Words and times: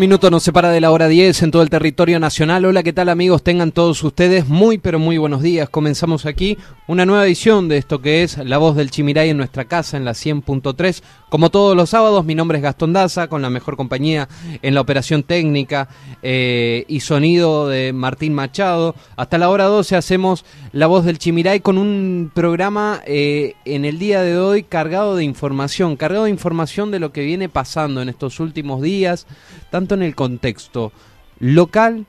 Minuto 0.00 0.30
nos 0.30 0.44
separa 0.44 0.70
de 0.70 0.80
la 0.80 0.92
hora 0.92 1.08
10 1.08 1.42
en 1.42 1.50
todo 1.50 1.60
el 1.60 1.68
territorio 1.68 2.18
nacional. 2.18 2.64
Hola, 2.64 2.82
¿qué 2.82 2.94
tal 2.94 3.10
amigos? 3.10 3.42
Tengan 3.42 3.70
todos 3.70 4.02
ustedes 4.02 4.48
muy 4.48 4.78
pero 4.78 4.98
muy 4.98 5.18
buenos 5.18 5.42
días. 5.42 5.68
Comenzamos 5.68 6.24
aquí 6.24 6.56
una 6.86 7.04
nueva 7.04 7.26
edición 7.26 7.68
de 7.68 7.76
esto 7.76 8.00
que 8.00 8.22
es 8.22 8.38
La 8.38 8.56
Voz 8.56 8.76
del 8.76 8.90
Chimiray 8.90 9.28
en 9.28 9.36
nuestra 9.36 9.66
casa 9.66 9.98
en 9.98 10.06
la 10.06 10.12
100.3. 10.12 11.02
Como 11.28 11.50
todos 11.50 11.76
los 11.76 11.90
sábados, 11.90 12.24
mi 12.24 12.34
nombre 12.34 12.56
es 12.56 12.64
Gastón 12.64 12.94
Daza, 12.94 13.28
con 13.28 13.42
la 13.42 13.50
mejor 13.50 13.76
compañía 13.76 14.26
en 14.62 14.74
la 14.74 14.80
operación 14.80 15.22
técnica 15.22 15.90
eh, 16.22 16.86
y 16.88 17.00
sonido 17.00 17.68
de 17.68 17.92
Martín 17.92 18.32
Machado. 18.32 18.94
Hasta 19.16 19.36
la 19.36 19.50
hora 19.50 19.64
12 19.64 19.96
hacemos 19.96 20.46
La 20.72 20.86
Voz 20.86 21.04
del 21.04 21.18
Chimiray 21.18 21.60
con 21.60 21.76
un 21.76 22.32
programa 22.32 23.02
eh, 23.04 23.52
en 23.66 23.84
el 23.84 23.98
día 23.98 24.22
de 24.22 24.38
hoy 24.38 24.62
cargado 24.62 25.14
de 25.14 25.24
información, 25.24 25.96
cargado 25.96 26.24
de 26.24 26.30
información 26.30 26.90
de 26.90 27.00
lo 27.00 27.12
que 27.12 27.22
viene 27.22 27.50
pasando 27.50 28.00
en 28.00 28.08
estos 28.08 28.40
últimos 28.40 28.80
días 28.80 29.26
tanto 29.70 29.94
en 29.94 30.02
el 30.02 30.14
contexto 30.14 30.92
local, 31.38 32.06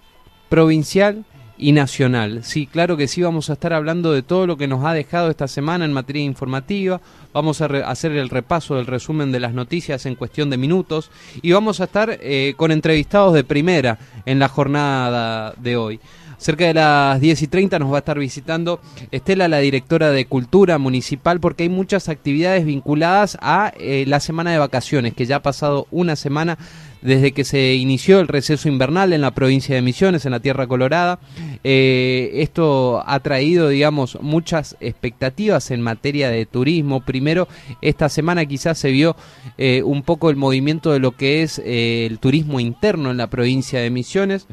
provincial 0.49 1.25
y 1.61 1.71
nacional. 1.73 2.43
Sí, 2.43 2.65
claro 2.65 2.97
que 2.97 3.07
sí, 3.07 3.21
vamos 3.21 3.49
a 3.49 3.53
estar 3.53 3.71
hablando 3.71 4.11
de 4.11 4.23
todo 4.23 4.47
lo 4.47 4.57
que 4.57 4.67
nos 4.67 4.83
ha 4.83 4.93
dejado 4.93 5.29
esta 5.29 5.47
semana 5.47 5.85
en 5.85 5.93
materia 5.93 6.23
informativa, 6.23 6.99
vamos 7.33 7.61
a 7.61 7.65
hacer 7.65 8.13
el 8.13 8.29
repaso 8.29 8.75
del 8.75 8.87
resumen 8.87 9.31
de 9.31 9.39
las 9.39 9.53
noticias 9.53 10.05
en 10.07 10.15
cuestión 10.15 10.49
de 10.49 10.57
minutos 10.57 11.11
y 11.41 11.51
vamos 11.51 11.79
a 11.79 11.85
estar 11.85 12.17
eh, 12.19 12.55
con 12.57 12.71
entrevistados 12.71 13.33
de 13.33 13.43
primera 13.43 13.99
en 14.25 14.39
la 14.39 14.49
jornada 14.49 15.53
de 15.57 15.77
hoy. 15.77 15.99
Cerca 16.41 16.65
de 16.65 16.73
las 16.73 17.21
10 17.21 17.43
y 17.43 17.47
30 17.47 17.77
nos 17.77 17.91
va 17.91 17.97
a 17.97 17.99
estar 17.99 18.17
visitando 18.17 18.81
Estela, 19.11 19.47
la 19.47 19.59
directora 19.59 20.09
de 20.09 20.25
Cultura 20.25 20.79
Municipal, 20.79 21.39
porque 21.39 21.61
hay 21.61 21.69
muchas 21.69 22.09
actividades 22.09 22.65
vinculadas 22.65 23.37
a 23.41 23.71
eh, 23.77 24.05
la 24.07 24.19
semana 24.19 24.51
de 24.51 24.57
vacaciones, 24.57 25.13
que 25.13 25.27
ya 25.27 25.35
ha 25.35 25.43
pasado 25.43 25.85
una 25.91 26.15
semana 26.15 26.57
desde 27.01 27.31
que 27.31 27.43
se 27.43 27.73
inició 27.75 28.19
el 28.19 28.27
receso 28.27 28.69
invernal 28.69 29.13
en 29.13 29.21
la 29.21 29.31
provincia 29.31 29.75
de 29.75 29.81
Misiones, 29.81 30.25
en 30.25 30.31
la 30.31 30.39
Tierra 30.39 30.67
Colorada. 30.67 31.19
Eh, 31.63 32.31
esto 32.35 33.03
ha 33.05 33.19
traído, 33.19 33.69
digamos, 33.69 34.17
muchas 34.21 34.77
expectativas 34.79 35.71
en 35.71 35.81
materia 35.81 36.29
de 36.29 36.45
turismo. 36.45 37.01
Primero, 37.01 37.47
esta 37.81 38.09
semana 38.09 38.45
quizás 38.45 38.77
se 38.77 38.91
vio 38.91 39.15
eh, 39.57 39.81
un 39.83 40.03
poco 40.03 40.29
el 40.29 40.35
movimiento 40.35 40.91
de 40.91 40.99
lo 40.99 41.11
que 41.11 41.43
es 41.43 41.59
eh, 41.59 42.05
el 42.09 42.19
turismo 42.19 42.59
interno 42.59 43.11
en 43.11 43.17
la 43.17 43.27
provincia 43.27 43.79
de 43.79 43.89
Misiones 43.89 44.47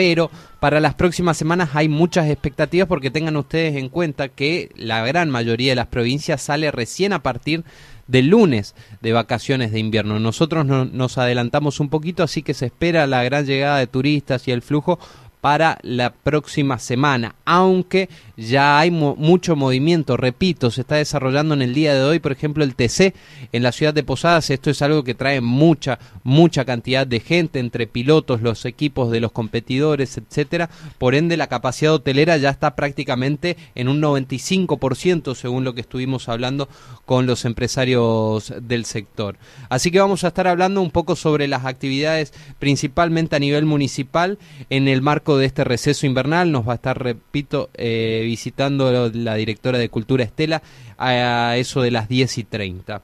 pero 0.00 0.30
para 0.60 0.80
las 0.80 0.94
próximas 0.94 1.36
semanas 1.36 1.70
hay 1.74 1.90
muchas 1.90 2.26
expectativas 2.30 2.88
porque 2.88 3.10
tengan 3.10 3.36
ustedes 3.36 3.76
en 3.76 3.90
cuenta 3.90 4.28
que 4.28 4.70
la 4.74 5.04
gran 5.04 5.28
mayoría 5.28 5.72
de 5.72 5.76
las 5.76 5.88
provincias 5.88 6.40
sale 6.40 6.70
recién 6.70 7.12
a 7.12 7.22
partir 7.22 7.64
del 8.10 8.28
lunes 8.28 8.74
de 9.00 9.12
vacaciones 9.12 9.72
de 9.72 9.78
invierno. 9.78 10.18
Nosotros 10.18 10.66
nos 10.66 11.18
adelantamos 11.18 11.80
un 11.80 11.88
poquito, 11.88 12.22
así 12.22 12.42
que 12.42 12.54
se 12.54 12.66
espera 12.66 13.06
la 13.06 13.22
gran 13.22 13.46
llegada 13.46 13.78
de 13.78 13.86
turistas 13.86 14.46
y 14.48 14.50
el 14.52 14.62
flujo 14.62 14.98
para 15.40 15.78
la 15.82 16.12
próxima 16.12 16.78
semana, 16.78 17.34
aunque 17.44 18.08
ya 18.40 18.78
hay 18.78 18.90
mucho 18.90 19.54
movimiento, 19.54 20.16
repito, 20.16 20.70
se 20.70 20.80
está 20.80 20.96
desarrollando 20.96 21.52
en 21.52 21.60
el 21.60 21.74
día 21.74 21.94
de 21.94 22.02
hoy, 22.02 22.20
por 22.20 22.32
ejemplo, 22.32 22.64
el 22.64 22.74
TC 22.74 23.14
en 23.52 23.62
la 23.62 23.70
ciudad 23.70 23.92
de 23.92 24.02
Posadas, 24.02 24.48
esto 24.48 24.70
es 24.70 24.80
algo 24.80 25.04
que 25.04 25.14
trae 25.14 25.42
mucha, 25.42 25.98
mucha 26.24 26.64
cantidad 26.64 27.06
de 27.06 27.20
gente 27.20 27.58
entre 27.58 27.86
pilotos, 27.86 28.40
los 28.40 28.64
equipos 28.64 29.10
de 29.10 29.20
los 29.20 29.32
competidores, 29.32 30.16
etcétera, 30.16 30.70
por 30.96 31.14
ende 31.14 31.36
la 31.36 31.48
capacidad 31.48 31.92
hotelera 31.92 32.38
ya 32.38 32.48
está 32.48 32.74
prácticamente 32.74 33.58
en 33.74 33.88
un 33.88 34.00
95% 34.00 35.34
según 35.34 35.64
lo 35.64 35.74
que 35.74 35.82
estuvimos 35.82 36.30
hablando 36.30 36.68
con 37.04 37.26
los 37.26 37.44
empresarios 37.44 38.54
del 38.62 38.86
sector. 38.86 39.36
Así 39.68 39.90
que 39.90 40.00
vamos 40.00 40.24
a 40.24 40.28
estar 40.28 40.46
hablando 40.46 40.80
un 40.80 40.90
poco 40.90 41.14
sobre 41.14 41.46
las 41.46 41.66
actividades 41.66 42.32
principalmente 42.58 43.36
a 43.36 43.38
nivel 43.38 43.66
municipal 43.66 44.38
en 44.70 44.88
el 44.88 45.02
marco 45.02 45.36
de 45.36 45.46
este 45.46 45.64
receso 45.64 46.06
invernal. 46.06 46.52
Nos 46.52 46.66
va 46.66 46.72
a 46.72 46.76
estar, 46.76 47.02
repito, 47.02 47.68
eh, 47.74 48.29
visitando 48.30 49.10
la 49.12 49.34
directora 49.34 49.76
de 49.76 49.88
Cultura 49.88 50.22
Estela 50.22 50.62
a 50.96 51.56
eso 51.56 51.82
de 51.82 51.90
las 51.90 52.08
10 52.08 52.38
y 52.38 52.44
30. 52.44 53.02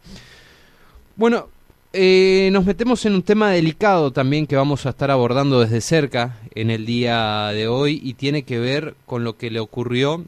Bueno, 1.16 1.48
eh, 1.92 2.48
nos 2.52 2.64
metemos 2.64 3.04
en 3.06 3.14
un 3.14 3.24
tema 3.24 3.50
delicado 3.50 4.12
también 4.12 4.46
que 4.46 4.54
vamos 4.54 4.86
a 4.86 4.90
estar 4.90 5.10
abordando 5.10 5.60
desde 5.60 5.80
cerca 5.80 6.38
en 6.54 6.70
el 6.70 6.86
día 6.86 7.48
de 7.48 7.66
hoy 7.66 8.00
y 8.04 8.14
tiene 8.14 8.44
que 8.44 8.60
ver 8.60 8.94
con 9.04 9.24
lo 9.24 9.36
que 9.36 9.50
le 9.50 9.58
ocurrió 9.58 10.24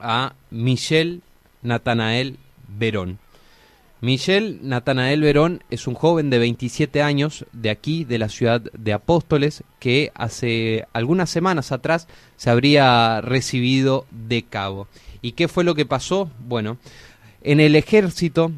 a 0.00 0.34
Michelle 0.50 1.20
Natanael 1.62 2.38
Verón. 2.66 3.18
Michel 4.02 4.58
Natanael 4.62 5.22
Verón 5.22 5.64
es 5.70 5.86
un 5.86 5.94
joven 5.94 6.28
de 6.28 6.38
27 6.38 7.02
años 7.02 7.46
de 7.52 7.70
aquí, 7.70 8.04
de 8.04 8.18
la 8.18 8.28
ciudad 8.28 8.60
de 8.60 8.92
Apóstoles, 8.92 9.64
que 9.78 10.12
hace 10.14 10.86
algunas 10.92 11.30
semanas 11.30 11.72
atrás 11.72 12.06
se 12.36 12.50
habría 12.50 13.22
recibido 13.22 14.06
de 14.10 14.42
cabo. 14.42 14.86
¿Y 15.22 15.32
qué 15.32 15.48
fue 15.48 15.64
lo 15.64 15.74
que 15.74 15.86
pasó? 15.86 16.30
Bueno, 16.46 16.76
en 17.42 17.58
el 17.58 17.74
ejército 17.74 18.52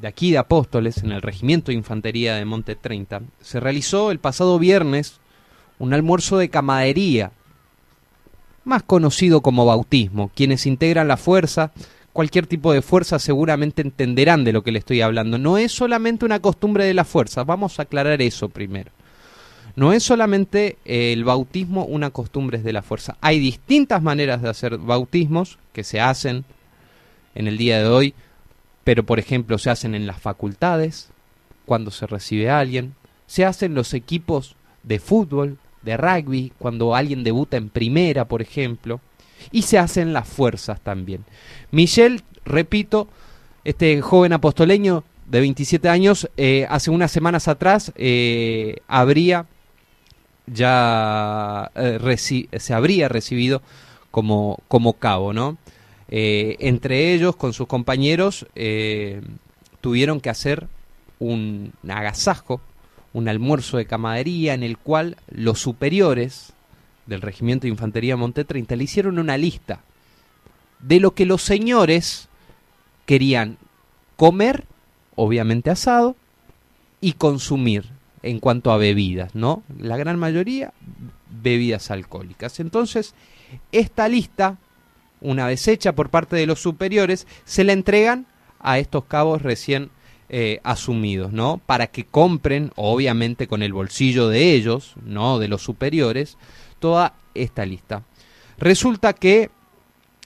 de 0.00 0.06
aquí 0.06 0.30
de 0.30 0.38
Apóstoles, 0.38 0.98
en 0.98 1.10
el 1.10 1.22
Regimiento 1.22 1.72
de 1.72 1.78
Infantería 1.78 2.36
de 2.36 2.44
Monte 2.44 2.76
30, 2.76 3.22
se 3.40 3.58
realizó 3.58 4.12
el 4.12 4.20
pasado 4.20 4.60
viernes 4.60 5.18
un 5.80 5.94
almuerzo 5.94 6.38
de 6.38 6.48
camadería, 6.48 7.32
más 8.64 8.84
conocido 8.84 9.40
como 9.40 9.66
bautismo. 9.66 10.30
Quienes 10.32 10.66
integran 10.66 11.08
la 11.08 11.16
fuerza 11.16 11.72
cualquier 12.12 12.46
tipo 12.46 12.72
de 12.72 12.82
fuerza 12.82 13.18
seguramente 13.18 13.82
entenderán 13.82 14.44
de 14.44 14.52
lo 14.52 14.62
que 14.62 14.72
le 14.72 14.78
estoy 14.78 15.00
hablando. 15.00 15.38
No 15.38 15.58
es 15.58 15.72
solamente 15.72 16.24
una 16.24 16.40
costumbre 16.40 16.84
de 16.84 16.94
la 16.94 17.04
fuerza, 17.04 17.44
vamos 17.44 17.78
a 17.78 17.82
aclarar 17.82 18.20
eso 18.22 18.48
primero. 18.48 18.90
No 19.76 19.92
es 19.92 20.02
solamente 20.02 20.78
el 20.84 21.22
bautismo 21.24 21.84
una 21.84 22.10
costumbre 22.10 22.58
de 22.58 22.72
la 22.72 22.82
fuerza. 22.82 23.16
Hay 23.20 23.38
distintas 23.38 24.02
maneras 24.02 24.42
de 24.42 24.48
hacer 24.48 24.76
bautismos 24.78 25.58
que 25.72 25.84
se 25.84 26.00
hacen 26.00 26.44
en 27.36 27.46
el 27.46 27.56
día 27.56 27.78
de 27.78 27.88
hoy, 27.88 28.14
pero 28.82 29.04
por 29.04 29.20
ejemplo 29.20 29.58
se 29.58 29.70
hacen 29.70 29.94
en 29.94 30.06
las 30.06 30.20
facultades, 30.20 31.10
cuando 31.64 31.90
se 31.92 32.06
recibe 32.06 32.50
a 32.50 32.58
alguien, 32.58 32.94
se 33.28 33.44
hacen 33.44 33.74
los 33.74 33.94
equipos 33.94 34.56
de 34.82 34.98
fútbol, 34.98 35.58
de 35.82 35.96
rugby, 35.96 36.52
cuando 36.58 36.96
alguien 36.96 37.22
debuta 37.22 37.56
en 37.56 37.68
primera, 37.68 38.24
por 38.24 38.42
ejemplo, 38.42 39.00
y 39.50 39.62
se 39.62 39.78
hacen 39.78 40.12
las 40.12 40.28
fuerzas 40.28 40.80
también. 40.80 41.24
Michel, 41.70 42.22
repito, 42.44 43.08
este 43.64 44.00
joven 44.00 44.32
apostoleño 44.32 45.04
de 45.26 45.40
27 45.40 45.88
años, 45.88 46.30
eh, 46.36 46.66
hace 46.70 46.90
unas 46.90 47.12
semanas 47.12 47.48
atrás 47.48 47.92
eh, 47.96 48.76
habría 48.88 49.46
ya 50.46 51.70
eh, 51.74 52.48
se 52.58 52.74
habría 52.74 53.08
recibido 53.08 53.60
como, 54.10 54.58
como 54.68 54.94
cabo, 54.94 55.32
¿no? 55.32 55.58
entre 56.10 57.12
ellos, 57.12 57.36
con 57.36 57.52
sus 57.52 57.66
compañeros, 57.66 58.46
tuvieron 59.82 60.22
que 60.22 60.30
hacer 60.30 60.66
un 61.18 61.74
agasajo, 61.86 62.62
un 63.12 63.28
almuerzo 63.28 63.76
de 63.76 63.84
camadería 63.84 64.54
en 64.54 64.62
el 64.62 64.78
cual 64.78 65.18
los 65.30 65.60
superiores 65.60 66.54
del 67.08 67.22
Regimiento 67.22 67.62
de 67.62 67.70
Infantería 67.70 68.16
Monte 68.16 68.44
30 68.44 68.76
le 68.76 68.84
hicieron 68.84 69.18
una 69.18 69.36
lista 69.36 69.80
de 70.80 71.00
lo 71.00 71.12
que 71.12 71.26
los 71.26 71.42
señores 71.42 72.28
querían 73.06 73.56
comer, 74.16 74.64
obviamente 75.16 75.70
asado, 75.70 76.14
y 77.00 77.14
consumir 77.14 77.86
en 78.22 78.40
cuanto 78.40 78.70
a 78.70 78.76
bebidas, 78.76 79.34
¿no? 79.34 79.62
La 79.78 79.96
gran 79.96 80.18
mayoría 80.18 80.72
bebidas 81.42 81.90
alcohólicas. 81.90 82.60
Entonces, 82.60 83.14
esta 83.72 84.08
lista, 84.08 84.58
una 85.20 85.46
vez 85.46 85.66
hecha 85.68 85.94
por 85.94 86.10
parte 86.10 86.36
de 86.36 86.46
los 86.46 86.60
superiores, 86.60 87.26
se 87.44 87.64
la 87.64 87.72
entregan 87.72 88.26
a 88.60 88.78
estos 88.78 89.04
cabos 89.04 89.42
recién 89.42 89.90
eh, 90.28 90.60
asumidos, 90.62 91.32
¿no? 91.32 91.60
Para 91.64 91.86
que 91.86 92.04
compren, 92.04 92.72
obviamente 92.76 93.46
con 93.46 93.62
el 93.62 93.72
bolsillo 93.72 94.28
de 94.28 94.52
ellos, 94.52 94.94
¿no? 95.04 95.38
De 95.38 95.48
los 95.48 95.62
superiores, 95.62 96.36
toda 96.78 97.14
esta 97.34 97.64
lista. 97.64 98.02
Resulta 98.58 99.12
que 99.12 99.50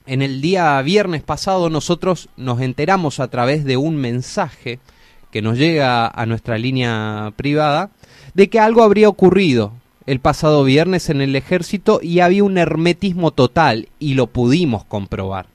en 0.07 0.23
el 0.23 0.41
día 0.41 0.81
viernes 0.83 1.23
pasado 1.23 1.71
nosotros 1.71 2.29
nos 2.37 2.61
enteramos 2.61 3.21
a 3.21 3.29
través 3.29 3.65
de 3.65 3.77
un 3.77 3.97
mensaje 3.97 4.81
que 5.31 5.43
nos 5.43 5.59
llega 5.59 6.07
a 6.07 6.27
nuestra 6.27 6.59
línea 6.59 7.33
privada 7.37 7.91
de 8.35 8.49
que 8.49 8.61
algo 8.61 8.83
habría 8.83 9.09
ocurrido 9.09 9.73
el 10.07 10.21
pasado 10.21 10.65
viernes 10.65 11.11
en 11.11 11.21
el 11.21 11.37
ejército 11.37 12.01
y 12.03 12.21
había 12.21 12.45
un 12.45 12.59
hermetismo 12.59 13.31
total 13.31 13.89
y 13.99 14.15
lo 14.15 14.27
pudimos 14.27 14.85
comprobar. 14.85 15.47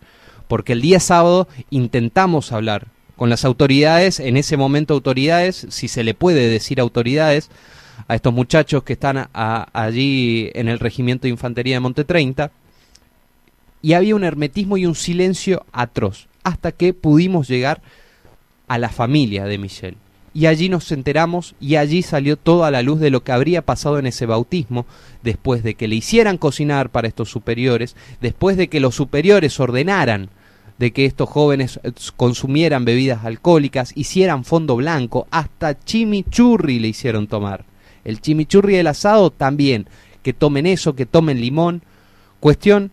Porque 0.48 0.74
el 0.74 0.82
día 0.82 1.00
sábado 1.00 1.48
intentamos 1.70 2.52
hablar 2.52 2.88
con 3.18 3.30
las 3.30 3.44
autoridades, 3.44 4.20
en 4.20 4.38
ese 4.38 4.56
momento 4.56 4.94
autoridades, 4.94 5.68
si 5.70 5.88
se 5.88 6.04
le 6.04 6.14
puede 6.14 6.48
decir 6.48 6.80
autoridades, 6.80 7.50
a 8.08 8.16
estos 8.16 8.34
muchachos 8.34 8.84
que 8.84 8.94
están 8.94 9.30
allí 9.34 10.52
en 10.54 10.68
el 10.68 10.80
regimiento 10.80 11.24
de 11.24 11.30
infantería 11.30 11.76
de 11.76 11.80
Monte 11.80 12.04
30 12.04 12.52
y 13.82 13.94
había 13.94 14.16
un 14.16 14.24
hermetismo 14.24 14.78
y 14.78 14.86
un 14.86 14.96
silencio 14.96 15.66
atroz 15.72 16.28
hasta 16.44 16.72
que 16.72 16.94
pudimos 16.94 17.48
llegar 17.48 17.82
a 18.68 18.78
la 18.78 18.90
familia 18.90 19.46
de 19.46 19.58
Michelle. 19.58 19.98
y 20.34 20.46
allí 20.46 20.70
nos 20.70 20.92
enteramos 20.92 21.56
y 21.60 21.78
allí 21.78 22.04
salió 22.04 22.38
toda 22.38 22.70
la 22.70 22.84
luz 22.84 23.00
de 23.00 23.10
lo 23.10 23.24
que 23.24 23.32
habría 23.32 23.64
pasado 23.64 23.98
en 23.98 24.06
ese 24.06 24.28
bautismo, 24.28 24.86
después 25.24 25.64
de 25.64 25.74
que 25.74 25.88
le 25.88 25.96
hicieran 25.96 26.38
cocinar 26.38 26.90
para 26.90 27.08
estos 27.08 27.30
superiores, 27.30 27.96
después 28.22 28.56
de 28.56 28.68
que 28.68 28.80
los 28.80 28.94
superiores 28.94 29.60
ordenaran 29.60 30.30
de 30.78 30.92
que 30.92 31.06
estos 31.06 31.30
jóvenes 31.30 31.80
eh, 31.84 31.92
consumieran 32.16 32.86
bebidas 32.86 33.26
alcohólicas, 33.26 33.92
hicieran 33.96 34.44
fondo 34.44 34.76
blanco, 34.76 35.28
hasta 35.32 35.80
chimichurri 35.80 36.80
le 36.80 36.90
hicieron 36.90 37.28
tomar. 37.28 37.66
El 38.08 38.22
chimichurri 38.22 38.78
del 38.78 38.88
asado 38.88 39.32
también, 39.32 39.86
que 40.24 40.32
tomen 40.32 40.66
eso, 40.66 40.96
que 40.96 41.06
tomen 41.06 41.42
limón. 41.42 41.82
Cuestión 42.40 42.90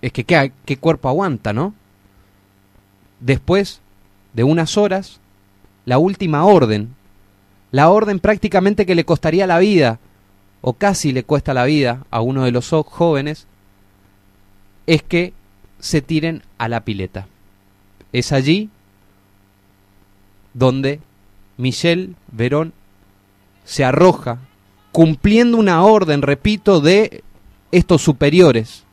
es 0.00 0.12
que 0.12 0.24
qué, 0.24 0.50
qué 0.64 0.78
cuerpo 0.78 1.10
aguanta, 1.10 1.52
¿no? 1.52 1.74
Después 3.20 3.82
de 4.32 4.44
unas 4.44 4.78
horas, 4.78 5.20
la 5.84 5.98
última 5.98 6.46
orden, 6.46 6.94
la 7.70 7.90
orden 7.90 8.18
prácticamente 8.18 8.86
que 8.86 8.94
le 8.94 9.04
costaría 9.04 9.46
la 9.46 9.58
vida, 9.58 9.98
o 10.62 10.72
casi 10.72 11.12
le 11.12 11.24
cuesta 11.24 11.52
la 11.52 11.66
vida 11.66 12.06
a 12.10 12.22
uno 12.22 12.44
de 12.44 12.50
los 12.50 12.70
jóvenes, 12.70 13.46
es 14.86 15.02
que 15.02 15.34
se 15.80 16.00
tiren 16.00 16.42
a 16.56 16.68
la 16.68 16.80
pileta. 16.80 17.26
Es 18.10 18.32
allí 18.32 18.70
donde 20.54 21.00
Michel 21.58 22.16
Verón 22.32 22.72
se 23.64 23.84
arroja, 23.84 24.38
cumpliendo 24.92 25.56
una 25.56 25.82
orden, 25.82 26.22
repito, 26.22 26.80
de 26.80 27.24
estos 27.72 28.02
superiores 28.02 28.84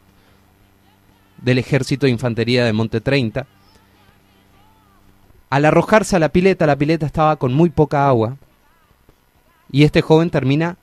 del 1.38 1.58
ejército 1.58 2.06
de 2.06 2.12
infantería 2.12 2.66
de 2.66 2.74
Monte 2.74 3.02
30, 3.02 3.46
al 5.50 5.66
arrojarse 5.66 6.16
a 6.16 6.20
la 6.20 6.30
pileta, 6.30 6.66
la 6.66 6.78
pileta 6.78 7.06
estaba 7.06 7.36
con 7.36 7.54
muy 7.54 7.70
poca 7.70 8.08
agua 8.08 8.38
y 9.70 9.84
este 9.84 10.02
joven 10.02 10.30
termina 10.30 10.78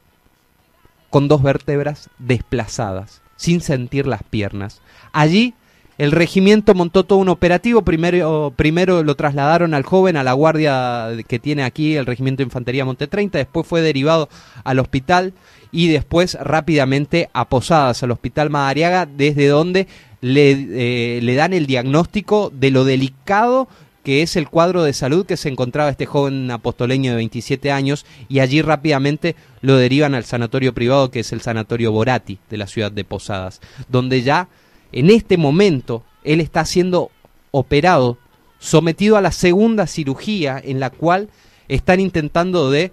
con 1.11 1.26
dos 1.26 1.43
vértebras 1.43 2.11
desplazadas, 2.19 3.23
sin 3.37 3.61
sentir 3.62 4.06
las 4.06 4.23
piernas. 4.23 4.82
Allí 5.12 5.55
el 5.99 6.12
regimiento 6.12 6.75
montó 6.75 7.05
todo 7.05 7.19
un 7.19 7.29
operativo, 7.29 7.83
primero, 7.83 8.53
primero 8.55 9.03
lo 9.03 9.17
trasladaron 9.17 9.75
al 9.75 9.83
joven 9.83 10.17
a 10.17 10.23
la 10.23 10.33
guardia 10.33 11.09
que 11.27 11.41
tiene 11.41 11.65
aquí 11.65 11.97
el 11.97 12.06
regimiento 12.06 12.39
de 12.39 12.45
infantería 12.45 12.85
Monte 12.85 13.09
30, 13.09 13.37
después 13.39 13.67
fue 13.67 13.83
derivado 13.83 14.29
al 14.62 14.79
hospital 14.79 15.35
y 15.73 15.89
después 15.89 16.39
rápidamente 16.41 17.29
a 17.33 17.49
Posadas, 17.49 18.03
al 18.05 18.12
hospital 18.12 18.49
Madariaga, 18.49 19.06
desde 19.06 19.49
donde 19.49 19.89
le, 20.21 20.50
eh, 20.53 21.21
le 21.21 21.35
dan 21.35 21.53
el 21.53 21.67
diagnóstico 21.67 22.53
de 22.55 22.71
lo 22.71 22.85
delicado 22.85 23.69
que 24.05 24.23
es 24.23 24.37
el 24.37 24.49
cuadro 24.49 24.85
de 24.85 24.93
salud 24.93 25.27
que 25.27 25.37
se 25.37 25.49
encontraba 25.49 25.91
este 25.91 26.06
joven 26.06 26.51
apostoleño 26.51 27.11
de 27.11 27.17
27 27.17 27.73
años 27.73 28.06
y 28.29 28.39
allí 28.39 28.62
rápidamente 28.62 29.35
lo 29.61 29.77
derivan 29.77 30.15
al 30.15 30.25
sanatorio 30.25 30.73
privado 30.73 31.11
que 31.11 31.21
es 31.21 31.33
el 31.33 31.41
sanatorio 31.41 31.91
Borati 31.91 32.39
de 32.49 32.56
la 32.56 32.69
ciudad 32.69 32.93
de 32.93 33.05
Posadas, 33.05 33.61
donde 33.89 34.23
ya 34.23 34.49
en 34.93 35.11
este 35.11 35.37
momento 35.37 36.05
él 36.25 36.40
está 36.40 36.64
siendo 36.64 37.11
operado, 37.50 38.19
sometido 38.58 39.17
a 39.17 39.20
la 39.20 39.32
segunda 39.32 39.87
cirugía 39.87 40.61
en 40.62 40.81
la 40.81 40.90
cual 40.90 41.29
están 41.69 42.00
intentando 42.00 42.70
de 42.70 42.93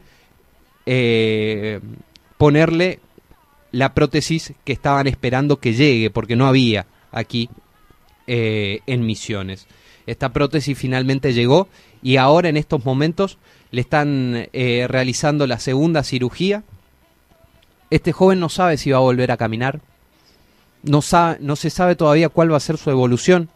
eh, 0.86 1.80
ponerle 2.38 3.00
la 3.72 3.94
prótesis 3.94 4.54
que 4.64 4.74
estaban 4.74 5.08
esperando 5.08 5.60
que 5.60 5.74
llegue, 5.74 6.10
porque 6.10 6.36
no 6.36 6.48
había 6.48 6.86
aquí 7.12 7.50
eh, 8.28 8.80
en 8.86 9.06
Misiones. 9.06 9.68
Esta 10.06 10.32
prótesis 10.32 10.78
finalmente 10.78 11.34
llegó 11.34 11.68
y 12.02 12.18
ahora 12.18 12.50
en 12.50 12.58
estos 12.58 12.86
momentos 12.86 13.38
le 13.72 13.82
están 13.82 14.48
eh, 14.54 14.86
realizando 14.88 15.48
la 15.48 15.60
segunda 15.60 16.04
cirugía. 16.04 16.64
Este 17.90 18.12
joven 18.12 18.40
no 18.40 18.50
sabe 18.50 18.78
si 18.78 18.92
va 18.92 18.98
a 18.98 19.02
volver 19.02 19.32
a 19.32 19.38
caminar. 19.38 19.82
No, 20.86 21.02
sabe, 21.02 21.38
no 21.42 21.56
se 21.56 21.70
sabe 21.70 21.96
todavía 21.96 22.30
cuál 22.30 22.52
va 22.52 22.58
a 22.58 22.62
ser 22.62 22.78
su 22.78 22.90
evolución. 22.90 23.50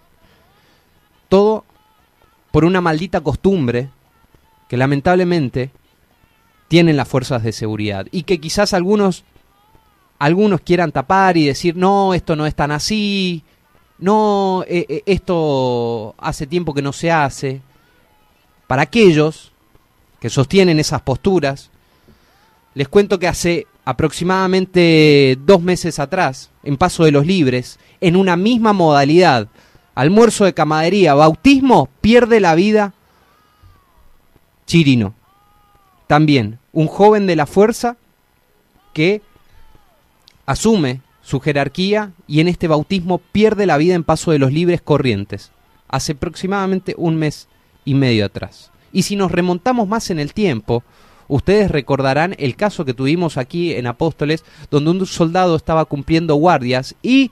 Todo 1.28 1.64
por 2.52 2.66
una 2.66 2.82
maldita 2.82 3.22
costumbre 3.22 3.90
que 4.68 4.78
lamentablemente 4.78 5.72
tienen 6.68 6.98
las 6.98 7.08
fuerzas 7.08 7.44
de 7.44 7.52
seguridad 7.52 8.08
y 8.12 8.24
que 8.24 8.40
quizás 8.40 8.74
algunos 8.74 9.24
algunos 10.20 10.62
quieran 10.62 10.92
tapar 10.92 11.38
y 11.38 11.46
decir 11.46 11.76
no 11.76 12.14
esto 12.14 12.36
no 12.36 12.46
es 12.46 12.54
tan 12.54 12.72
así 12.72 13.44
no, 14.00 14.64
eh, 14.68 14.86
eh, 14.88 15.04
esto 15.06 16.16
hace 16.18 16.48
tiempo 16.48 16.74
que 16.74 16.82
no 16.82 16.94
se 16.94 17.12
hace. 17.12 17.62
Para 18.68 18.84
aquellos 18.84 19.52
que 20.22 20.30
sostienen 20.30 20.80
esas 20.80 21.02
posturas, 21.02 21.70
les 22.76 22.88
cuento 22.88 23.20
que 23.20 23.28
hace 23.28 23.68
aproximadamente 23.86 25.38
dos 25.46 25.62
meses 25.62 26.00
atrás, 26.00 26.52
en 26.64 26.78
Paso 26.78 27.04
de 27.04 27.12
los 27.12 27.26
Libres, 27.26 27.80
en 28.02 28.16
una 28.16 28.36
misma 28.36 28.74
modalidad, 28.74 29.48
almuerzo 29.96 30.46
de 30.46 30.54
camadería, 30.54 31.14
bautismo, 31.14 31.90
pierde 32.02 32.40
la 32.40 32.56
vida 32.56 32.94
Chirino. 34.66 35.16
También, 36.08 36.60
un 36.72 36.88
joven 36.88 37.28
de 37.28 37.36
la 37.36 37.46
fuerza 37.46 37.98
que 38.94 39.22
asume 40.46 41.02
su 41.22 41.40
jerarquía 41.40 42.12
y 42.28 42.40
en 42.40 42.48
este 42.48 42.68
bautismo 42.68 43.20
pierde 43.20 43.66
la 43.66 43.78
vida 43.78 43.96
en 43.96 44.04
paso 44.04 44.32
de 44.32 44.40
los 44.40 44.52
libres 44.52 44.82
corrientes, 44.82 45.52
hace 45.88 46.14
aproximadamente 46.14 46.96
un 46.98 47.16
mes 47.16 47.48
y 47.86 47.94
medio 47.94 48.26
atrás. 48.26 48.72
Y 48.92 49.04
si 49.04 49.16
nos 49.16 49.32
remontamos 49.32 49.88
más 49.88 50.10
en 50.10 50.20
el 50.20 50.34
tiempo, 50.34 50.84
ustedes 51.30 51.72
recordarán 51.72 52.36
el 52.38 52.58
caso 52.58 52.84
que 52.84 52.94
tuvimos 52.94 53.38
aquí 53.38 53.74
en 53.74 53.88
Apóstoles, 53.88 54.44
donde 54.70 54.92
un 54.92 55.06
soldado 55.06 55.56
estaba 55.56 55.86
cumpliendo 55.86 56.36
guardias 56.36 56.96
y 57.02 57.32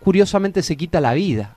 curiosamente 0.00 0.62
se 0.62 0.76
quita 0.76 1.00
la 1.00 1.14
vida. 1.14 1.56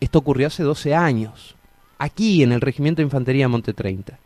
Esto 0.00 0.18
ocurrió 0.18 0.48
hace 0.48 0.62
12 0.62 0.94
años, 0.94 1.56
aquí 1.96 2.42
en 2.42 2.52
el 2.52 2.60
Regimiento 2.60 3.00
de 3.00 3.04
Infantería 3.04 3.48
Monte 3.48 3.72
30. 3.72 4.18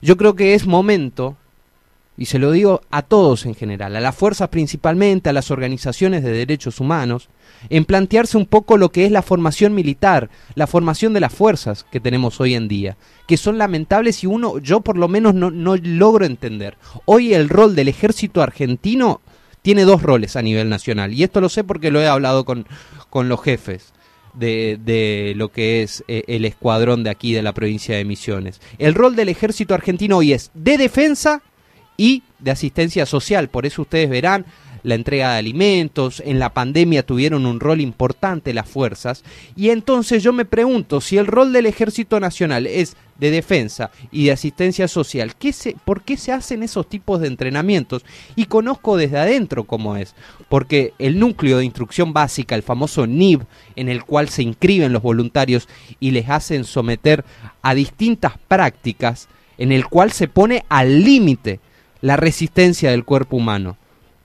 Yo 0.00 0.16
creo 0.16 0.36
que 0.36 0.54
es 0.54 0.66
momento 0.66 1.36
y 2.16 2.26
se 2.26 2.38
lo 2.38 2.52
digo 2.52 2.80
a 2.90 3.02
todos 3.02 3.44
en 3.44 3.54
general, 3.54 3.96
a 3.96 4.00
las 4.00 4.14
fuerzas 4.14 4.48
principalmente, 4.48 5.30
a 5.30 5.32
las 5.32 5.50
organizaciones 5.50 6.22
de 6.22 6.32
derechos 6.32 6.80
humanos, 6.80 7.28
en 7.70 7.84
plantearse 7.84 8.36
un 8.36 8.46
poco 8.46 8.76
lo 8.76 8.90
que 8.90 9.04
es 9.04 9.12
la 9.12 9.22
formación 9.22 9.74
militar, 9.74 10.30
la 10.54 10.66
formación 10.66 11.12
de 11.12 11.20
las 11.20 11.32
fuerzas 11.32 11.84
que 11.90 12.00
tenemos 12.00 12.40
hoy 12.40 12.54
en 12.54 12.68
día, 12.68 12.96
que 13.26 13.36
son 13.36 13.58
lamentables 13.58 14.22
y 14.22 14.26
uno, 14.26 14.58
yo 14.58 14.80
por 14.80 14.96
lo 14.96 15.08
menos 15.08 15.34
no, 15.34 15.50
no 15.50 15.76
logro 15.76 16.24
entender. 16.24 16.76
Hoy 17.04 17.34
el 17.34 17.48
rol 17.48 17.74
del 17.74 17.88
ejército 17.88 18.42
argentino 18.42 19.20
tiene 19.62 19.84
dos 19.84 20.02
roles 20.02 20.36
a 20.36 20.42
nivel 20.42 20.68
nacional, 20.68 21.12
y 21.12 21.22
esto 21.22 21.40
lo 21.40 21.48
sé 21.48 21.64
porque 21.64 21.90
lo 21.90 22.00
he 22.00 22.06
hablado 22.06 22.44
con, 22.44 22.66
con 23.10 23.28
los 23.28 23.42
jefes. 23.42 23.92
De, 24.34 24.80
de, 24.84 25.32
lo 25.36 25.52
que 25.52 25.84
es 25.84 26.02
eh, 26.08 26.24
el 26.26 26.44
escuadrón 26.44 27.04
de 27.04 27.10
aquí 27.10 27.32
de 27.32 27.40
la 27.40 27.52
provincia 27.52 27.96
de 27.96 28.04
Misiones. 28.04 28.60
El 28.78 28.94
rol 28.94 29.14
del 29.14 29.28
ejército 29.28 29.74
argentino 29.74 30.16
hoy 30.16 30.32
es 30.32 30.50
de 30.54 30.76
defensa 30.76 31.40
y 31.96 32.22
de 32.38 32.50
asistencia 32.50 33.06
social. 33.06 33.48
Por 33.48 33.66
eso 33.66 33.82
ustedes 33.82 34.10
verán 34.10 34.46
la 34.84 34.94
entrega 34.94 35.32
de 35.32 35.38
alimentos, 35.38 36.22
en 36.24 36.38
la 36.38 36.52
pandemia 36.52 37.04
tuvieron 37.04 37.46
un 37.46 37.58
rol 37.58 37.80
importante 37.80 38.54
las 38.54 38.68
fuerzas, 38.68 39.24
y 39.56 39.70
entonces 39.70 40.22
yo 40.22 40.32
me 40.32 40.44
pregunto 40.44 41.00
si 41.00 41.16
el 41.16 41.26
rol 41.26 41.52
del 41.52 41.66
Ejército 41.66 42.20
Nacional 42.20 42.66
es 42.66 42.96
de 43.18 43.30
defensa 43.30 43.90
y 44.12 44.26
de 44.26 44.32
asistencia 44.32 44.86
social, 44.86 45.34
¿qué 45.36 45.52
se, 45.52 45.74
¿por 45.84 46.02
qué 46.02 46.16
se 46.18 46.32
hacen 46.32 46.62
esos 46.62 46.86
tipos 46.86 47.20
de 47.20 47.28
entrenamientos? 47.28 48.04
Y 48.36 48.44
conozco 48.44 48.98
desde 48.98 49.18
adentro 49.18 49.64
cómo 49.64 49.96
es, 49.96 50.14
porque 50.50 50.92
el 50.98 51.18
núcleo 51.18 51.58
de 51.58 51.64
instrucción 51.64 52.12
básica, 52.12 52.54
el 52.54 52.62
famoso 52.62 53.06
NIB, 53.06 53.40
en 53.76 53.88
el 53.88 54.04
cual 54.04 54.28
se 54.28 54.42
inscriben 54.42 54.92
los 54.92 55.02
voluntarios 55.02 55.66
y 55.98 56.10
les 56.10 56.28
hacen 56.28 56.64
someter 56.64 57.24
a 57.62 57.74
distintas 57.74 58.34
prácticas, 58.48 59.28
en 59.56 59.72
el 59.72 59.86
cual 59.86 60.12
se 60.12 60.28
pone 60.28 60.64
al 60.68 61.02
límite 61.04 61.60
la 62.04 62.18
resistencia 62.18 62.90
del 62.90 63.06
cuerpo 63.06 63.38
humano. 63.38 63.78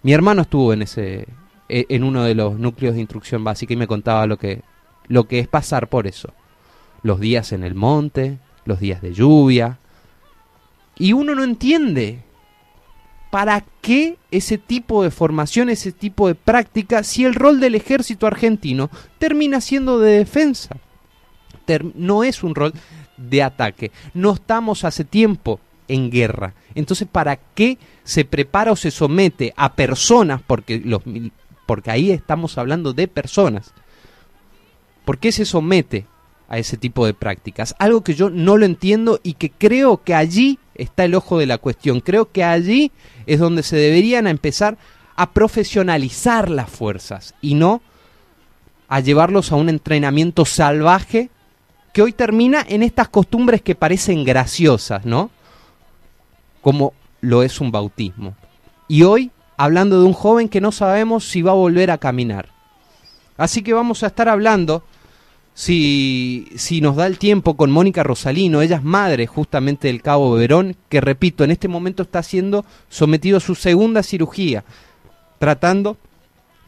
Mi 0.03 0.11
hermano 0.11 0.41
estuvo 0.41 0.73
en 0.73 0.81
ese 0.81 1.29
e, 1.69 1.85
en 1.87 2.03
uno 2.03 2.25
de 2.25 2.35
los 2.35 2.59
núcleos 2.59 2.93
de 2.93 2.99
instrucción 2.99 3.45
básica 3.45 3.73
y 3.73 3.77
me 3.77 3.87
contaba 3.87 4.27
lo 4.27 4.37
que 4.37 4.63
lo 5.07 5.29
que 5.29 5.39
es 5.39 5.47
pasar 5.47 5.87
por 5.87 6.05
eso. 6.05 6.33
Los 7.03 7.21
días 7.21 7.53
en 7.53 7.63
el 7.63 7.75
monte, 7.75 8.37
los 8.65 8.81
días 8.81 9.01
de 9.01 9.13
lluvia. 9.13 9.79
Y 10.97 11.13
uno 11.13 11.35
no 11.35 11.43
entiende 11.45 12.19
para 13.31 13.63
qué 13.79 14.17
ese 14.29 14.57
tipo 14.57 15.01
de 15.01 15.09
formación, 15.09 15.69
ese 15.69 15.93
tipo 15.93 16.27
de 16.27 16.35
práctica, 16.35 17.01
si 17.03 17.23
el 17.23 17.33
rol 17.33 17.61
del 17.61 17.75
ejército 17.75 18.27
argentino 18.27 18.89
termina 19.19 19.61
siendo 19.61 19.99
de 19.99 20.17
defensa. 20.17 20.75
no 21.95 22.25
es 22.25 22.43
un 22.43 22.55
rol 22.55 22.73
de 23.15 23.41
ataque. 23.41 23.93
No 24.13 24.33
estamos 24.33 24.83
hace 24.83 25.05
tiempo 25.05 25.61
en 25.89 26.09
guerra. 26.09 26.53
Entonces, 26.75 27.07
¿para 27.11 27.35
qué 27.35 27.77
se 28.05 28.23
prepara 28.23 28.71
o 28.71 28.77
se 28.77 28.91
somete 28.91 29.53
a 29.57 29.73
personas? 29.73 30.41
Porque, 30.45 30.79
los, 30.79 31.01
porque 31.65 31.91
ahí 31.91 32.11
estamos 32.11 32.57
hablando 32.57 32.93
de 32.93 33.09
personas. 33.09 33.73
¿Por 35.03 35.17
qué 35.17 35.33
se 35.33 35.43
somete 35.43 36.05
a 36.49 36.57
ese 36.57 36.77
tipo 36.77 37.05
de 37.05 37.13
prácticas. 37.13 37.75
Algo 37.77 38.03
que 38.03 38.15
yo 38.15 38.29
no 38.29 38.57
lo 38.57 38.65
entiendo 38.65 39.19
y 39.23 39.33
que 39.33 39.51
creo 39.51 40.03
que 40.03 40.15
allí 40.15 40.59
está 40.73 41.05
el 41.05 41.15
ojo 41.15 41.37
de 41.37 41.45
la 41.45 41.59
cuestión. 41.59 42.01
Creo 42.01 42.31
que 42.31 42.43
allí 42.43 42.91
es 43.27 43.39
donde 43.39 43.63
se 43.63 43.77
deberían 43.77 44.27
empezar 44.27 44.77
a 45.15 45.31
profesionalizar 45.31 46.49
las 46.49 46.69
fuerzas 46.69 47.35
y 47.39 47.53
no 47.53 47.81
a 48.87 48.99
llevarlos 48.99 49.51
a 49.51 49.55
un 49.55 49.69
entrenamiento 49.69 50.43
salvaje 50.43 51.29
que 51.93 52.01
hoy 52.01 52.13
termina 52.13 52.65
en 52.67 52.81
estas 52.81 53.09
costumbres 53.09 53.61
que 53.61 53.75
parecen 53.75 54.23
graciosas, 54.23 55.05
¿no? 55.05 55.29
Como 56.61 56.93
lo 57.21 57.43
es 57.43 57.59
un 57.61 57.71
bautismo. 57.71 58.35
Y 58.87 59.03
hoy 59.03 59.31
hablando 59.57 59.99
de 59.99 60.05
un 60.05 60.13
joven 60.13 60.47
que 60.47 60.61
no 60.61 60.71
sabemos 60.71 61.25
si 61.25 61.41
va 61.41 61.51
a 61.51 61.55
volver 61.55 61.91
a 61.91 61.97
caminar. 61.97 62.49
Así 63.37 63.61
que 63.61 63.73
vamos 63.73 64.03
a 64.03 64.07
estar 64.07 64.29
hablando, 64.29 64.83
si, 65.53 66.47
si 66.55 66.79
nos 66.79 66.95
da 66.95 67.07
el 67.07 67.17
tiempo, 67.17 67.55
con 67.55 67.69
Mónica 67.69 68.03
Rosalino, 68.03 68.61
ella 68.61 68.77
es 68.77 68.83
madre 68.83 69.27
justamente 69.27 69.87
del 69.87 70.01
cabo 70.01 70.31
Verón, 70.31 70.75
que 70.87 71.01
repito, 71.01 71.43
en 71.43 71.51
este 71.51 71.67
momento 71.67 72.03
está 72.03 72.23
siendo 72.23 72.65
sometido 72.87 73.37
a 73.37 73.41
su 73.41 73.55
segunda 73.55 74.01
cirugía, 74.01 74.63
tratando 75.39 75.97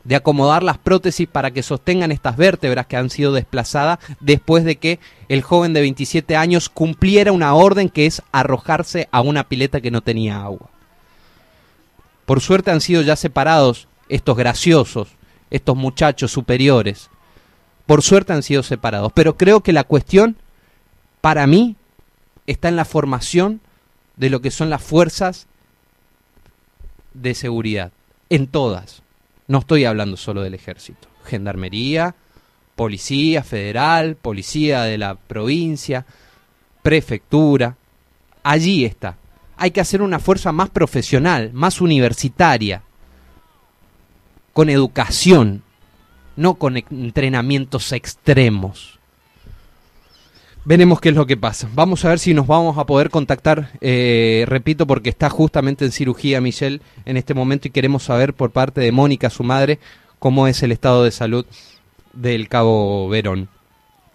de 0.04 0.16
acomodar 0.16 0.64
las 0.64 0.78
prótesis 0.78 1.28
para 1.28 1.52
que 1.52 1.64
sostengan 1.64 2.12
estas 2.12 2.38
vértebras 2.38 2.88
que 2.88 2.98
han 2.98 3.10
sido 3.10 3.34
desplazadas 3.34 4.00
después 4.20 4.64
de 4.64 4.78
que 4.78 5.00
el 5.30 5.42
joven 5.42 5.74
de 5.74 5.82
27 5.82 6.36
años 6.36 6.70
cumpliera 6.70 7.32
una 7.32 7.54
orden 7.54 7.90
que 7.90 8.06
es 8.06 8.22
arrojarse 8.32 9.08
a 9.12 9.22
una 9.22 9.48
pileta 9.48 9.82
que 9.82 9.92
no 9.92 10.02
tenía 10.02 10.42
agua. 10.42 10.70
Por 12.26 12.42
suerte 12.42 12.72
han 12.72 12.82
sido 12.82 13.02
ya 13.02 13.16
separados 13.16 13.88
estos 14.10 14.38
graciosos, 14.38 15.10
estos 15.50 15.76
muchachos 15.76 16.32
superiores. 16.32 17.10
Por 17.86 18.02
suerte 18.02 18.34
han 18.34 18.44
sido 18.44 18.64
separados. 18.64 19.12
Pero 19.14 19.38
creo 19.38 19.62
que 19.62 19.74
la 19.74 19.84
cuestión, 19.84 20.38
para 21.20 21.46
mí, 21.46 21.76
está 22.48 22.70
en 22.70 22.76
la 22.76 22.86
formación 22.86 23.62
de 24.16 24.30
lo 24.30 24.42
que 24.42 24.52
son 24.52 24.70
las 24.70 24.82
fuerzas 24.82 25.48
de 27.14 27.36
seguridad. 27.36 27.92
En 28.30 28.48
todas. 28.48 29.02
No 29.52 29.60
estoy 29.60 29.86
hablando 29.86 30.18
solo 30.18 30.42
del 30.42 30.54
ejército. 30.54 31.08
Gendarmería, 31.26 32.16
policía 32.76 33.44
federal, 33.44 34.16
policía 34.16 34.84
de 34.84 34.98
la 34.98 35.16
provincia, 35.16 36.06
prefectura. 36.82 37.76
Allí 38.44 38.86
está 38.86 39.18
hay 39.62 39.70
que 39.70 39.80
hacer 39.80 40.02
una 40.02 40.18
fuerza 40.18 40.52
más 40.52 40.72
profesional, 40.72 41.52
más 41.54 41.82
universitaria, 41.82 42.82
con 44.54 44.72
educación, 44.72 45.62
no 46.36 46.56
con 46.56 46.78
entrenamientos 46.78 47.92
extremos. 47.92 49.00
Veremos 50.64 51.02
qué 51.02 51.10
es 51.10 51.16
lo 51.16 51.26
que 51.26 51.38
pasa. 51.38 51.68
Vamos 51.74 52.06
a 52.06 52.10
ver 52.10 52.20
si 52.20 52.34
nos 52.34 52.46
vamos 52.46 52.78
a 52.78 52.86
poder 52.86 53.10
contactar, 53.10 53.72
eh, 53.82 54.46
repito, 54.48 54.86
porque 54.86 55.10
está 55.10 55.30
justamente 55.30 55.86
en 55.86 55.92
cirugía 55.92 56.40
Michelle 56.40 56.82
en 57.06 57.18
este 57.18 57.34
momento 57.34 57.68
y 57.68 57.72
queremos 57.72 58.04
saber 58.04 58.34
por 58.34 58.52
parte 58.52 58.80
de 58.80 58.92
Mónica, 58.92 59.30
su 59.30 59.44
madre, 59.44 59.80
cómo 60.20 60.48
es 60.48 60.62
el 60.62 60.72
estado 60.72 61.04
de 61.04 61.12
salud 61.12 61.46
del 62.14 62.48
cabo 62.48 63.10
Verón. 63.10 63.50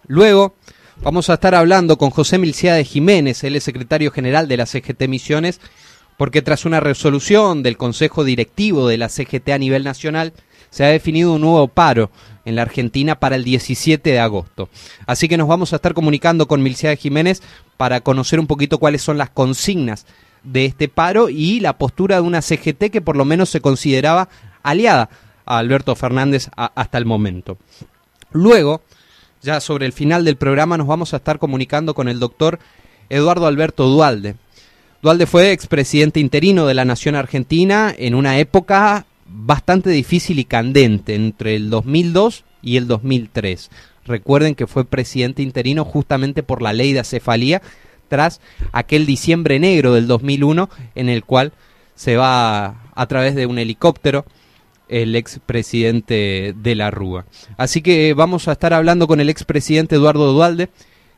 Luego, 0.07 0.55
Vamos 1.03 1.29
a 1.29 1.35
estar 1.35 1.55
hablando 1.55 1.97
con 1.97 2.09
José 2.09 2.37
de 2.37 2.83
Jiménez, 2.83 3.43
él 3.43 3.55
es 3.55 3.63
secretario 3.63 4.11
general 4.11 4.47
de 4.47 4.57
la 4.57 4.65
CGT 4.65 5.07
Misiones, 5.07 5.61
porque 6.17 6.41
tras 6.41 6.65
una 6.65 6.79
resolución 6.79 7.63
del 7.63 7.77
Consejo 7.77 8.23
Directivo 8.23 8.87
de 8.87 8.97
la 8.97 9.07
CGT 9.07 9.49
a 9.49 9.57
nivel 9.57 9.83
nacional, 9.83 10.33
se 10.69 10.85
ha 10.85 10.89
definido 10.89 11.33
un 11.33 11.41
nuevo 11.41 11.67
paro 11.67 12.09
en 12.45 12.55
la 12.55 12.61
Argentina 12.61 13.19
para 13.19 13.35
el 13.35 13.43
17 13.43 14.09
de 14.09 14.19
agosto. 14.19 14.69
Así 15.05 15.27
que 15.27 15.37
nos 15.37 15.47
vamos 15.47 15.73
a 15.73 15.77
estar 15.77 15.93
comunicando 15.93 16.47
con 16.47 16.63
de 16.63 16.97
Jiménez 16.97 17.41
para 17.75 18.01
conocer 18.01 18.39
un 18.39 18.47
poquito 18.47 18.77
cuáles 18.77 19.01
son 19.01 19.17
las 19.17 19.29
consignas 19.29 20.05
de 20.43 20.65
este 20.65 20.87
paro 20.87 21.29
y 21.29 21.59
la 21.59 21.77
postura 21.77 22.15
de 22.15 22.21
una 22.21 22.41
CGT 22.41 22.89
que 22.91 23.01
por 23.01 23.17
lo 23.17 23.25
menos 23.25 23.49
se 23.49 23.59
consideraba 23.59 24.29
aliada 24.63 25.09
a 25.45 25.57
Alberto 25.57 25.95
Fernández 25.95 26.49
hasta 26.55 26.97
el 26.97 27.05
momento. 27.05 27.57
Luego, 28.31 28.81
ya 29.41 29.59
sobre 29.59 29.85
el 29.85 29.93
final 29.93 30.25
del 30.25 30.37
programa 30.37 30.77
nos 30.77 30.87
vamos 30.87 31.13
a 31.13 31.17
estar 31.17 31.39
comunicando 31.39 31.93
con 31.93 32.07
el 32.07 32.19
doctor 32.19 32.59
Eduardo 33.09 33.47
Alberto 33.47 33.87
Dualde. 33.87 34.35
Dualde 35.01 35.25
fue 35.25 35.51
expresidente 35.51 36.19
interino 36.19 36.65
de 36.65 36.73
la 36.73 36.85
Nación 36.85 37.15
Argentina 37.15 37.93
en 37.97 38.15
una 38.15 38.39
época 38.39 39.05
bastante 39.29 39.89
difícil 39.89 40.39
y 40.39 40.45
candente, 40.45 41.15
entre 41.15 41.55
el 41.55 41.69
2002 41.69 42.43
y 42.61 42.77
el 42.77 42.87
2003. 42.87 43.69
Recuerden 44.05 44.55
que 44.55 44.67
fue 44.67 44.85
presidente 44.85 45.41
interino 45.41 45.83
justamente 45.83 46.43
por 46.43 46.61
la 46.61 46.73
ley 46.73 46.93
de 46.93 46.99
acefalía 46.99 47.61
tras 48.07 48.39
aquel 48.71 49.05
diciembre 49.05 49.59
negro 49.59 49.93
del 49.93 50.07
2001 50.07 50.69
en 50.95 51.09
el 51.09 51.23
cual 51.25 51.51
se 51.95 52.15
va 52.15 52.83
a 52.95 53.05
través 53.07 53.35
de 53.35 53.45
un 53.45 53.59
helicóptero 53.59 54.25
el 54.87 55.15
expresidente 55.15 56.53
de 56.55 56.75
la 56.75 56.91
Rúa. 56.91 57.25
Así 57.57 57.81
que 57.81 58.13
vamos 58.13 58.47
a 58.47 58.53
estar 58.53 58.73
hablando 58.73 59.07
con 59.07 59.19
el 59.19 59.29
expresidente 59.29 59.95
Eduardo 59.95 60.31
Dualde 60.31 60.69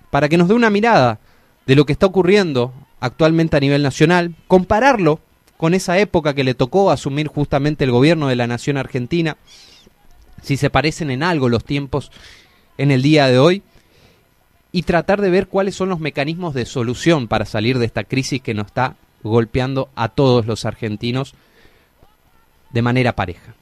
para 0.10 0.28
que 0.28 0.38
nos 0.38 0.48
dé 0.48 0.56
una 0.56 0.72
mirada 0.72 1.20
de 1.68 1.76
lo 1.76 1.86
que 1.86 1.94
está 1.94 2.08
ocurriendo 2.08 2.74
actualmente 3.00 3.58
a 3.58 3.60
nivel 3.60 3.84
nacional, 3.84 4.36
compararlo 4.48 5.20
con 5.60 5.74
esa 5.74 6.00
época 6.00 6.34
que 6.34 6.46
le 6.46 6.54
tocó 6.54 6.90
asumir 6.90 7.28
justamente 7.28 7.84
el 7.84 7.92
gobierno 7.92 8.30
de 8.30 8.38
la 8.38 8.48
nación 8.48 8.78
argentina, 8.78 9.36
si 10.42 10.56
se 10.56 10.70
parecen 10.70 11.12
en 11.12 11.22
algo 11.22 11.50
los 11.50 11.66
tiempos 11.66 12.14
en 12.78 12.92
el 12.92 13.02
día 13.02 13.28
de 13.28 13.40
hoy, 13.40 13.62
y 14.72 14.84
tratar 14.84 15.20
de 15.20 15.30
ver 15.30 15.50
cuáles 15.50 15.76
son 15.76 15.90
los 15.90 16.00
mecanismos 16.00 16.54
de 16.54 16.66
solución 16.66 17.28
para 17.28 17.44
salir 17.44 17.78
de 17.78 17.88
esta 17.88 18.06
crisis 18.06 18.42
que 18.42 18.54
nos 18.54 18.68
está 18.68 18.96
golpeando 19.22 19.90
a 19.96 20.08
todos 20.08 20.46
los 20.46 20.64
argentinos 20.64 21.34
de 22.72 22.82
manera 22.82 23.18
pareja. 23.18 23.54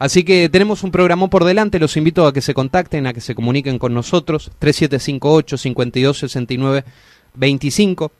Así 0.00 0.24
que 0.24 0.48
tenemos 0.48 0.82
un 0.82 0.90
programa 0.90 1.30
por 1.30 1.44
delante, 1.44 1.78
los 1.78 1.96
invito 1.96 2.26
a 2.26 2.32
que 2.32 2.40
se 2.40 2.54
contacten, 2.54 3.06
a 3.06 3.12
que 3.12 3.20
se 3.20 3.36
comuniquen 3.36 3.78
con 3.78 3.94
nosotros, 3.94 4.50
3758 4.58 5.58
5269 5.58 6.84
25 7.34 8.10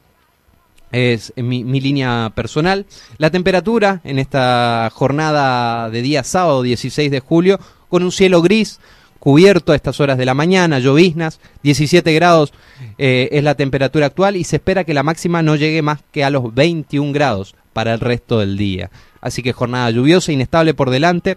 es 0.93 1.33
mi, 1.37 1.65
mi, 1.65 1.81
línea 1.81 2.33
personal. 2.35 2.87
La 3.19 3.31
temperatura 3.31 4.01
en 4.05 4.19
esta 4.19 4.91
jornada 4.93 5.91
de 5.91 6.03
día 6.03 6.25
sábado 6.25 6.63
16 6.63 7.11
de 7.11 7.21
julio, 7.21 7.61
con 7.89 8.03
un 8.03 8.13
cielo 8.13 8.43
gris, 8.43 8.81
cubierto 9.21 9.73
a 9.73 9.77
estas 9.77 10.01
horas 10.01 10.19
de 10.19 10.25
la 10.25 10.35
mañana, 10.35 10.81
lloviznas, 10.81 11.41
17 11.63 12.13
grados 12.15 12.53
eh, 12.99 13.29
es 13.33 13.45
la 13.45 13.55
temperatura 13.55 14.07
actual 14.07 14.35
y 14.35 14.45
se 14.45 14.57
espera 14.57 14.85
que 14.85 14.95
la 14.95 15.03
máxima 15.03 15.43
no 15.43 15.55
llegue 15.55 15.83
más 15.83 16.01
que 16.11 16.25
a 16.25 16.31
los 16.31 16.53
21 16.53 17.13
grados 17.13 17.55
para 17.73 17.93
el 17.93 18.01
resto 18.01 18.41
del 18.41 18.57
día. 18.57 18.91
Así 19.21 19.43
que 19.43 19.53
jornada 19.53 19.91
lluviosa, 19.91 20.33
inestable 20.33 20.75
por 20.75 20.91
delante 20.91 21.37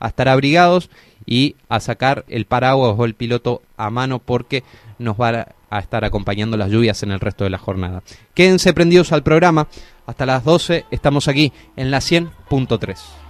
a 0.00 0.08
estar 0.08 0.28
abrigados 0.28 0.90
y 1.24 1.56
a 1.68 1.78
sacar 1.80 2.24
el 2.28 2.46
paraguas 2.46 2.94
o 2.98 3.04
el 3.04 3.14
piloto 3.14 3.62
a 3.76 3.90
mano 3.90 4.18
porque 4.18 4.64
nos 4.98 5.18
va 5.18 5.28
a 5.28 5.46
estar 5.78 6.04
acompañando 6.04 6.56
las 6.56 6.70
lluvias 6.70 7.02
en 7.02 7.12
el 7.12 7.20
resto 7.20 7.44
de 7.44 7.50
la 7.50 7.58
jornada. 7.58 8.02
Quédense 8.34 8.72
prendidos 8.72 9.12
al 9.12 9.22
programa. 9.22 9.68
Hasta 10.06 10.26
las 10.26 10.44
12 10.44 10.86
estamos 10.90 11.28
aquí 11.28 11.52
en 11.76 11.90
la 11.90 11.98
100.3. 11.98 13.29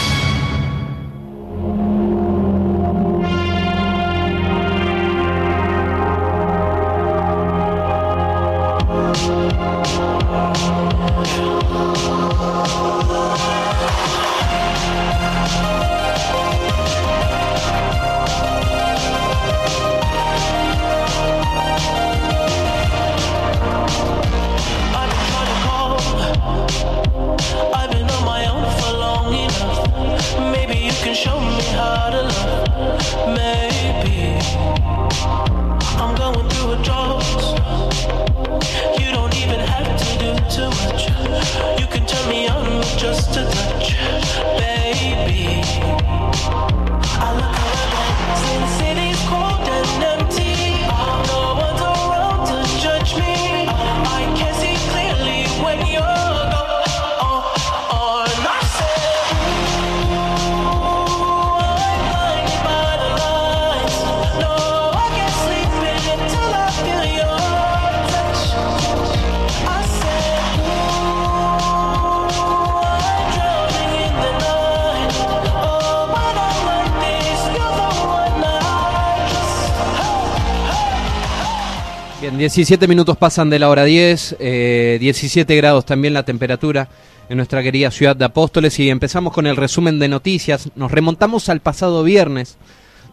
17 82.41 82.87
minutos 82.87 83.17
pasan 83.17 83.51
de 83.51 83.59
la 83.59 83.69
hora 83.69 83.83
10, 83.83 84.37
17 84.39 85.55
grados 85.57 85.85
también 85.85 86.15
la 86.15 86.23
temperatura 86.23 86.89
en 87.29 87.37
nuestra 87.37 87.61
querida 87.61 87.91
ciudad 87.91 88.15
de 88.15 88.25
Apóstoles 88.25 88.79
y 88.79 88.89
empezamos 88.89 89.31
con 89.31 89.45
el 89.45 89.55
resumen 89.55 89.99
de 89.99 90.07
noticias. 90.07 90.71
Nos 90.75 90.89
remontamos 90.89 91.49
al 91.49 91.59
pasado 91.59 92.03
viernes, 92.03 92.57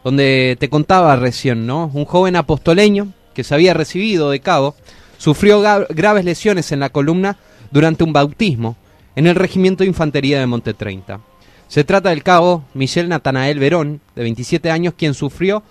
donde 0.02 0.56
te 0.58 0.70
contaba 0.70 1.14
recién, 1.16 1.66
¿no? 1.66 1.90
Un 1.92 2.06
joven 2.06 2.36
apostoleño 2.36 3.08
que 3.34 3.44
se 3.44 3.52
había 3.54 3.74
recibido 3.74 4.30
de 4.30 4.40
cabo 4.40 4.74
sufrió 5.18 5.60
graves 5.90 6.24
lesiones 6.24 6.72
en 6.72 6.80
la 6.80 6.88
columna 6.88 7.36
durante 7.70 8.04
un 8.04 8.14
bautismo 8.14 8.76
en 9.14 9.26
el 9.26 9.34
Regimiento 9.34 9.84
de 9.84 9.88
Infantería 9.88 10.40
de 10.40 10.46
Monte 10.46 10.72
30. 10.72 11.20
Se 11.68 11.84
trata 11.84 12.08
del 12.08 12.22
cabo 12.22 12.64
Michel 12.72 13.10
Natanael 13.10 13.58
Verón, 13.58 14.00
de 14.16 14.22
27 14.22 14.70
años, 14.70 14.94
quien 14.96 15.12
sufrió 15.12 15.62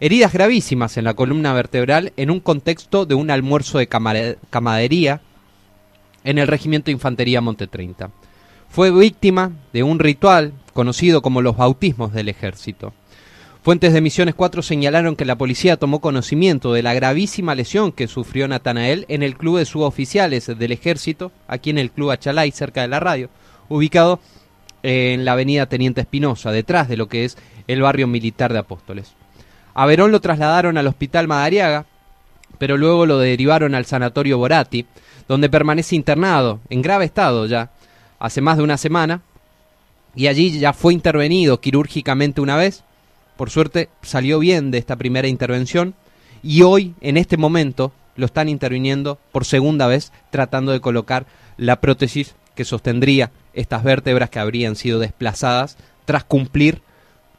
heridas 0.00 0.32
gravísimas 0.32 0.96
en 0.96 1.04
la 1.04 1.14
columna 1.14 1.52
vertebral 1.52 2.12
en 2.16 2.30
un 2.30 2.40
contexto 2.40 3.06
de 3.06 3.14
un 3.14 3.30
almuerzo 3.30 3.78
de 3.78 3.88
camadería 3.88 5.20
en 6.24 6.38
el 6.38 6.48
Regimiento 6.48 6.86
de 6.86 6.92
Infantería 6.92 7.40
Monte 7.40 7.66
30. 7.66 8.10
Fue 8.68 8.90
víctima 8.90 9.52
de 9.72 9.82
un 9.82 9.98
ritual 9.98 10.52
conocido 10.72 11.22
como 11.22 11.40
los 11.40 11.56
bautismos 11.56 12.12
del 12.12 12.28
ejército. 12.28 12.92
Fuentes 13.62 13.92
de 13.92 14.00
Misiones 14.00 14.36
4 14.36 14.62
señalaron 14.62 15.16
que 15.16 15.24
la 15.24 15.36
policía 15.36 15.76
tomó 15.76 16.00
conocimiento 16.00 16.72
de 16.72 16.84
la 16.84 16.94
gravísima 16.94 17.56
lesión 17.56 17.90
que 17.90 18.06
sufrió 18.06 18.46
Natanael 18.46 19.06
en 19.08 19.24
el 19.24 19.36
club 19.36 19.58
de 19.58 19.64
suboficiales 19.64 20.46
del 20.46 20.70
ejército, 20.70 21.32
aquí 21.48 21.70
en 21.70 21.78
el 21.78 21.90
club 21.90 22.12
Achalay, 22.12 22.52
cerca 22.52 22.82
de 22.82 22.88
la 22.88 23.00
radio, 23.00 23.28
ubicado 23.68 24.20
en 24.84 25.24
la 25.24 25.32
avenida 25.32 25.66
Teniente 25.66 26.02
Espinosa, 26.02 26.52
detrás 26.52 26.88
de 26.88 26.96
lo 26.96 27.08
que 27.08 27.24
es 27.24 27.36
el 27.66 27.82
barrio 27.82 28.06
militar 28.06 28.52
de 28.52 28.60
Apóstoles. 28.60 29.15
A 29.78 29.84
Verón 29.84 30.10
lo 30.10 30.22
trasladaron 30.22 30.78
al 30.78 30.86
hospital 30.86 31.28
Madariaga, 31.28 31.84
pero 32.56 32.78
luego 32.78 33.04
lo 33.04 33.18
derivaron 33.18 33.74
al 33.74 33.84
sanatorio 33.84 34.38
Borati, 34.38 34.86
donde 35.28 35.50
permanece 35.50 35.94
internado, 35.94 36.60
en 36.70 36.80
grave 36.80 37.04
estado 37.04 37.44
ya, 37.44 37.72
hace 38.18 38.40
más 38.40 38.56
de 38.56 38.62
una 38.62 38.78
semana, 38.78 39.20
y 40.14 40.28
allí 40.28 40.58
ya 40.58 40.72
fue 40.72 40.94
intervenido 40.94 41.60
quirúrgicamente 41.60 42.40
una 42.40 42.56
vez, 42.56 42.84
por 43.36 43.50
suerte 43.50 43.90
salió 44.00 44.38
bien 44.38 44.70
de 44.70 44.78
esta 44.78 44.96
primera 44.96 45.28
intervención, 45.28 45.94
y 46.42 46.62
hoy, 46.62 46.94
en 47.02 47.18
este 47.18 47.36
momento, 47.36 47.92
lo 48.16 48.24
están 48.24 48.48
interviniendo 48.48 49.18
por 49.30 49.44
segunda 49.44 49.86
vez, 49.86 50.10
tratando 50.30 50.72
de 50.72 50.80
colocar 50.80 51.26
la 51.58 51.82
prótesis 51.82 52.34
que 52.54 52.64
sostendría 52.64 53.30
estas 53.52 53.84
vértebras 53.84 54.30
que 54.30 54.38
habrían 54.38 54.74
sido 54.74 55.00
desplazadas 55.00 55.76
tras 56.06 56.24
cumplir 56.24 56.80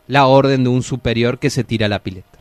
la 0.07 0.27
orden 0.27 0.63
de 0.63 0.69
un 0.69 0.83
superior 0.83 1.39
que 1.39 1.49
se 1.49 1.63
tira 1.63 1.87
la 1.87 1.99
pileta. 1.99 2.37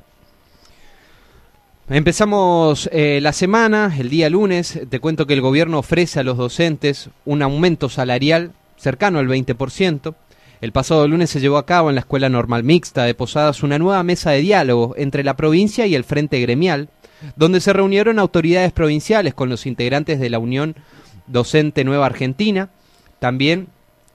Empezamos 1.88 2.88
eh, 2.92 3.20
la 3.22 3.32
semana, 3.32 3.94
el 3.96 4.10
día 4.10 4.28
lunes, 4.28 4.80
te 4.88 4.98
cuento 4.98 5.26
que 5.26 5.34
el 5.34 5.40
gobierno 5.40 5.78
ofrece 5.78 6.18
a 6.18 6.24
los 6.24 6.36
docentes 6.36 7.10
un 7.24 7.42
aumento 7.42 7.88
salarial 7.88 8.50
cercano 8.76 9.20
al 9.20 9.28
20%. 9.28 10.14
El 10.60 10.72
pasado 10.72 11.06
lunes 11.06 11.30
se 11.30 11.38
llevó 11.38 11.58
a 11.58 11.66
cabo 11.66 11.88
en 11.88 11.94
la 11.94 12.00
Escuela 12.00 12.28
Normal 12.28 12.64
Mixta 12.64 13.04
de 13.04 13.14
Posadas 13.14 13.62
una 13.62 13.78
nueva 13.78 14.02
mesa 14.02 14.32
de 14.32 14.40
diálogo 14.40 14.94
entre 14.96 15.22
la 15.22 15.36
provincia 15.36 15.86
y 15.86 15.94
el 15.94 16.02
Frente 16.02 16.40
Gremial, 16.40 16.88
donde 17.36 17.60
se 17.60 17.72
reunieron 17.72 18.18
autoridades 18.18 18.72
provinciales 18.72 19.34
con 19.34 19.48
los 19.48 19.64
integrantes 19.64 20.18
de 20.18 20.30
la 20.30 20.38
Unión 20.38 20.74
Docente 21.28 21.84
Nueva 21.84 22.06
Argentina, 22.06 22.70
también 23.20 23.68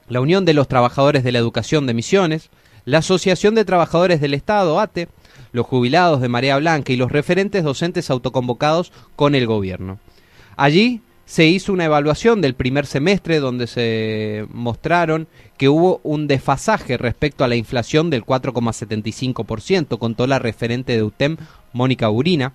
la 0.10 0.20
Unión 0.20 0.44
de 0.44 0.54
los 0.54 0.68
Trabajadores 0.68 1.24
de 1.24 1.32
la 1.32 1.40
Educación 1.40 1.88
de 1.88 1.94
Misiones, 1.94 2.50
la 2.86 3.00
Asociación 3.00 3.56
de 3.56 3.66
Trabajadores 3.66 4.22
del 4.22 4.34
Estado, 4.34 4.80
ATE, 4.80 5.08
los 5.52 5.66
jubilados 5.66 6.22
de 6.22 6.30
Marea 6.30 6.58
Blanca 6.58 6.94
y 6.94 6.96
los 6.96 7.12
referentes 7.12 7.64
docentes 7.64 8.10
autoconvocados 8.10 8.92
con 9.16 9.36
el 9.36 9.48
gobierno. 9.48 10.00
Allí 10.56 11.02
se 11.26 11.46
hizo 11.46 11.72
una 11.72 11.86
evaluación 11.86 12.42
del 12.42 12.56
primer 12.56 12.86
semestre 12.86 13.40
donde 13.40 13.68
se 13.68 14.46
mostraron 14.52 15.28
que 15.58 15.70
hubo 15.70 16.02
un 16.04 16.28
desfasaje 16.28 16.98
respecto 16.98 17.44
a 17.44 17.48
la 17.48 17.56
inflación 17.56 18.10
del 18.10 18.26
4,75%, 18.26 19.98
contó 19.98 20.28
la 20.28 20.40
referente 20.40 20.94
de 20.94 21.04
UTEM, 21.04 21.38
Mónica 21.72 22.10
Urina, 22.10 22.54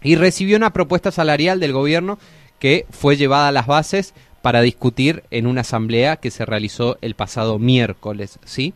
y 0.00 0.16
recibió 0.16 0.56
una 0.56 0.72
propuesta 0.72 1.10
salarial 1.10 1.58
del 1.58 1.72
gobierno 1.72 2.18
que 2.58 2.86
fue 2.90 3.16
llevada 3.16 3.48
a 3.48 3.52
las 3.52 3.66
bases 3.66 4.14
para 4.42 4.60
discutir 4.60 5.24
en 5.30 5.46
una 5.46 5.62
asamblea 5.62 6.16
que 6.16 6.30
se 6.30 6.44
realizó 6.44 6.98
el 7.00 7.14
pasado 7.14 7.58
miércoles, 7.58 8.38
¿sí? 8.44 8.74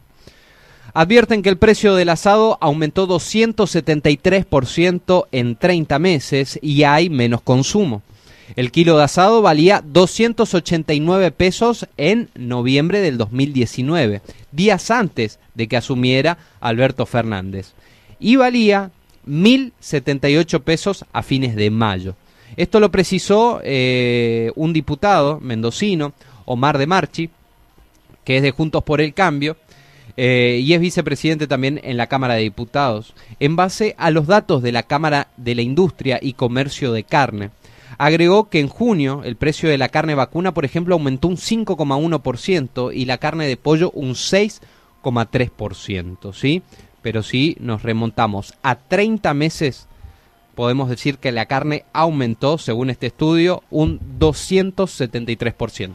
Advierten 0.98 1.42
que 1.42 1.50
el 1.50 1.58
precio 1.58 1.94
del 1.94 2.08
asado 2.08 2.56
aumentó 2.58 3.06
273% 3.06 5.26
en 5.30 5.56
30 5.56 5.98
meses 5.98 6.58
y 6.62 6.84
hay 6.84 7.10
menos 7.10 7.42
consumo. 7.42 8.00
El 8.56 8.72
kilo 8.72 8.96
de 8.96 9.04
asado 9.04 9.42
valía 9.42 9.84
289 9.84 11.32
pesos 11.32 11.86
en 11.98 12.30
noviembre 12.34 13.00
del 13.00 13.18
2019, 13.18 14.22
días 14.52 14.90
antes 14.90 15.38
de 15.54 15.68
que 15.68 15.76
asumiera 15.76 16.38
Alberto 16.60 17.04
Fernández, 17.04 17.74
y 18.18 18.36
valía 18.36 18.90
1.078 19.28 20.62
pesos 20.62 21.04
a 21.12 21.22
fines 21.22 21.56
de 21.56 21.68
mayo. 21.68 22.16
Esto 22.56 22.80
lo 22.80 22.90
precisó 22.90 23.60
eh, 23.64 24.50
un 24.54 24.72
diputado 24.72 25.40
mendocino, 25.40 26.14
Omar 26.46 26.78
de 26.78 26.86
Marchi, 26.86 27.28
que 28.24 28.38
es 28.38 28.42
de 28.42 28.50
Juntos 28.50 28.82
por 28.82 29.02
el 29.02 29.12
Cambio, 29.12 29.58
eh, 30.16 30.60
y 30.62 30.72
es 30.72 30.80
vicepresidente 30.80 31.46
también 31.46 31.80
en 31.84 31.96
la 31.96 32.06
Cámara 32.06 32.34
de 32.34 32.42
Diputados, 32.42 33.14
en 33.38 33.56
base 33.56 33.94
a 33.98 34.10
los 34.10 34.26
datos 34.26 34.62
de 34.62 34.72
la 34.72 34.82
Cámara 34.82 35.28
de 35.36 35.54
la 35.54 35.62
Industria 35.62 36.18
y 36.22 36.32
Comercio 36.32 36.92
de 36.92 37.04
Carne. 37.04 37.50
Agregó 37.98 38.48
que 38.48 38.60
en 38.60 38.68
junio 38.68 39.22
el 39.24 39.36
precio 39.36 39.68
de 39.68 39.78
la 39.78 39.88
carne 39.88 40.14
vacuna, 40.14 40.52
por 40.52 40.64
ejemplo, 40.64 40.94
aumentó 40.94 41.26
un 41.28 41.36
5,1% 41.36 42.92
y 42.94 43.06
la 43.06 43.18
carne 43.18 43.46
de 43.46 43.56
pollo 43.56 43.90
un 43.92 44.10
6,3%, 44.10 46.34
¿sí? 46.34 46.62
Pero 47.00 47.22
si 47.22 47.56
nos 47.60 47.82
remontamos 47.82 48.54
a 48.62 48.74
30 48.76 49.32
meses, 49.32 49.86
podemos 50.54 50.90
decir 50.90 51.16
que 51.18 51.32
la 51.32 51.46
carne 51.46 51.84
aumentó, 51.92 52.58
según 52.58 52.90
este 52.90 53.06
estudio, 53.06 53.62
un 53.70 53.98
273%. 54.18 55.94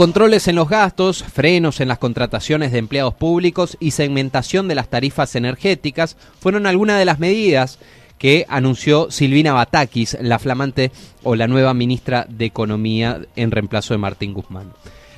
Controles 0.00 0.48
en 0.48 0.56
los 0.56 0.70
gastos, 0.70 1.22
frenos 1.22 1.78
en 1.78 1.88
las 1.88 1.98
contrataciones 1.98 2.72
de 2.72 2.78
empleados 2.78 3.12
públicos 3.12 3.76
y 3.80 3.90
segmentación 3.90 4.66
de 4.66 4.74
las 4.74 4.88
tarifas 4.88 5.36
energéticas 5.36 6.16
fueron 6.38 6.66
algunas 6.66 6.98
de 6.98 7.04
las 7.04 7.18
medidas 7.18 7.78
que 8.16 8.46
anunció 8.48 9.10
Silvina 9.10 9.52
Batakis, 9.52 10.16
la 10.22 10.38
flamante 10.38 10.90
o 11.22 11.36
la 11.36 11.48
nueva 11.48 11.74
ministra 11.74 12.26
de 12.30 12.46
Economía 12.46 13.20
en 13.36 13.50
reemplazo 13.50 13.92
de 13.92 13.98
Martín 13.98 14.32
Guzmán. 14.32 14.72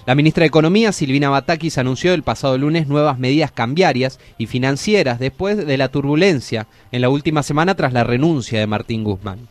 La 0.05 0.17
ministra 0.17 0.43
de 0.43 0.49
Economía, 0.49 0.91
Silvina 0.91 1.31
Batakis, 1.31 1.79
anunció 1.79 2.13
el 2.13 2.25
pasado 2.25 2.59
lunes 2.59 2.89
nuevas 2.89 3.21
medidas 3.21 3.53
cambiarias 3.53 4.19
y 4.37 4.47
financieras 4.47 5.21
después 5.21 5.65
de 5.65 5.77
la 5.77 5.91
turbulencia 5.91 6.67
en 6.91 7.03
la 7.03 7.09
última 7.09 7.45
semana 7.45 7.77
tras 7.77 7.93
la 7.93 8.03
renuncia 8.03 8.59
de 8.59 8.67
Martín 8.67 9.05
Guzmán. 9.05 9.47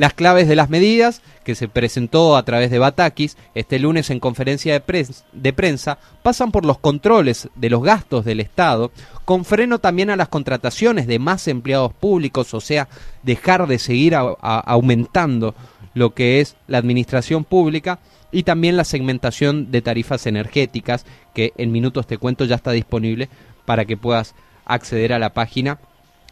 Las 0.00 0.14
claves 0.14 0.48
de 0.48 0.56
las 0.56 0.70
medidas, 0.70 1.20
que 1.44 1.54
se 1.54 1.68
presentó 1.68 2.34
a 2.38 2.42
través 2.42 2.70
de 2.70 2.78
Batakis 2.78 3.36
este 3.54 3.78
lunes 3.78 4.08
en 4.08 4.18
conferencia 4.18 4.72
de, 4.72 5.52
prensa, 5.52 5.98
pasan 6.22 6.52
por 6.52 6.64
los 6.64 6.78
controles 6.78 7.50
de 7.54 7.68
los 7.68 7.82
gastos 7.82 8.24
del 8.24 8.40
Estado, 8.40 8.92
con 9.26 9.44
freno 9.44 9.78
también 9.78 10.08
a 10.08 10.16
las 10.16 10.28
contrataciones 10.28 11.06
de 11.06 11.18
más 11.18 11.46
empleados 11.48 11.92
públicos, 11.92 12.54
o 12.54 12.62
sea, 12.62 12.88
dejar 13.24 13.66
de 13.66 13.78
seguir 13.78 14.16
aumentando 14.40 15.54
lo 15.92 16.14
que 16.14 16.40
es 16.40 16.56
la 16.66 16.78
administración 16.78 17.44
pública 17.44 17.98
y 18.32 18.44
también 18.44 18.78
la 18.78 18.84
segmentación 18.84 19.70
de 19.70 19.82
tarifas 19.82 20.26
energéticas, 20.26 21.04
que 21.34 21.52
en 21.58 21.72
minutos 21.72 22.06
te 22.06 22.16
cuento 22.16 22.46
ya 22.46 22.56
está 22.56 22.70
disponible 22.70 23.28
para 23.66 23.84
que 23.84 23.98
puedas 23.98 24.34
acceder 24.64 25.12
a 25.12 25.18
la 25.18 25.34
página 25.34 25.78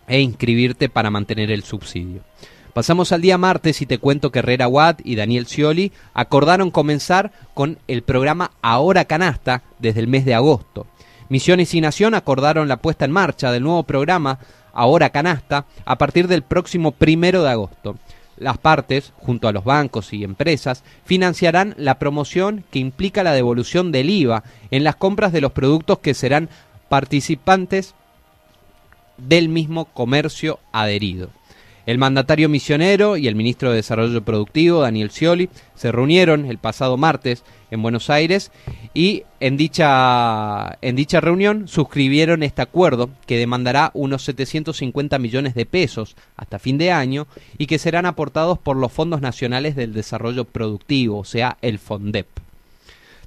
e 0.07 0.20
inscribirte 0.20 0.88
para 0.88 1.11
mantener 1.11 1.50
el 1.50 1.64
subsidio. 1.64 2.22
Pasamos 2.79 3.11
al 3.11 3.23
día 3.23 3.38
martes 3.38 3.83
y 3.83 3.87
te 3.87 3.99
cuento 3.99 4.31
que 4.31 4.38
Herrera 4.38 4.69
Watt 4.69 5.01
y 5.03 5.17
Daniel 5.17 5.49
Scioli 5.49 5.91
acordaron 6.14 6.71
comenzar 6.71 7.33
con 7.53 7.81
el 7.88 8.03
programa 8.03 8.53
Ahora 8.62 9.05
Canasta 9.07 9.64
desde 9.81 9.99
el 9.99 10.07
mes 10.07 10.25
de 10.25 10.37
agosto. 10.37 10.87
Misiones 11.29 11.75
y 11.75 11.81
Nación 11.81 12.14
acordaron 12.14 12.69
la 12.69 12.77
puesta 12.77 13.05
en 13.05 13.11
marcha 13.11 13.51
del 13.51 13.64
nuevo 13.64 13.83
programa 13.83 14.38
Ahora 14.73 15.11
Canasta 15.11 15.67
a 15.85 15.99
partir 15.99 16.29
del 16.29 16.43
próximo 16.43 16.93
primero 16.93 17.43
de 17.43 17.51
agosto. 17.51 17.97
Las 18.37 18.59
partes, 18.59 19.12
junto 19.17 19.49
a 19.49 19.53
los 19.53 19.64
bancos 19.64 20.12
y 20.12 20.23
empresas, 20.23 20.85
financiarán 21.05 21.75
la 21.79 21.99
promoción 21.99 22.62
que 22.71 22.79
implica 22.79 23.25
la 23.25 23.33
devolución 23.33 23.91
del 23.91 24.09
IVA 24.09 24.45
en 24.71 24.85
las 24.85 24.95
compras 24.95 25.33
de 25.33 25.41
los 25.41 25.51
productos 25.51 25.99
que 25.99 26.14
serán 26.14 26.49
participantes 26.88 27.97
del 29.17 29.49
mismo 29.49 29.87
comercio 29.87 30.61
adherido. 30.71 31.31
El 31.88 31.96
mandatario 31.96 32.51
misionero 32.51 33.16
y 33.16 33.29
el 33.29 33.35
ministro 33.35 33.70
de 33.70 33.77
Desarrollo 33.77 34.20
Productivo, 34.20 34.83
Daniel 34.83 35.11
Scioli, 35.11 35.48
se 35.74 35.90
reunieron 35.90 36.44
el 36.44 36.59
pasado 36.59 36.98
martes 36.98 37.44
en 37.70 37.81
Buenos 37.81 38.11
Aires 38.11 38.53
y 38.92 39.22
en 39.40 39.57
dicha, 39.57 40.77
en 40.83 40.96
dicha 40.96 41.22
reunión 41.22 41.66
suscribieron 41.66 42.42
este 42.42 42.61
acuerdo 42.61 43.09
que 43.27 43.38
demandará 43.38 43.90
unos 43.94 44.22
750 44.24 45.18
millones 45.18 45.55
de 45.55 45.64
pesos 45.64 46.14
hasta 46.37 46.59
fin 46.59 46.77
de 46.77 46.92
año 46.92 47.27
y 47.57 47.64
que 47.64 47.79
serán 47.79 48.05
aportados 48.05 48.59
por 48.59 48.77
los 48.77 48.92
Fondos 48.92 49.22
Nacionales 49.22 49.74
del 49.74 49.94
Desarrollo 49.94 50.44
Productivo, 50.44 51.20
o 51.20 51.24
sea, 51.24 51.57
el 51.62 51.79
FONDEP. 51.79 52.27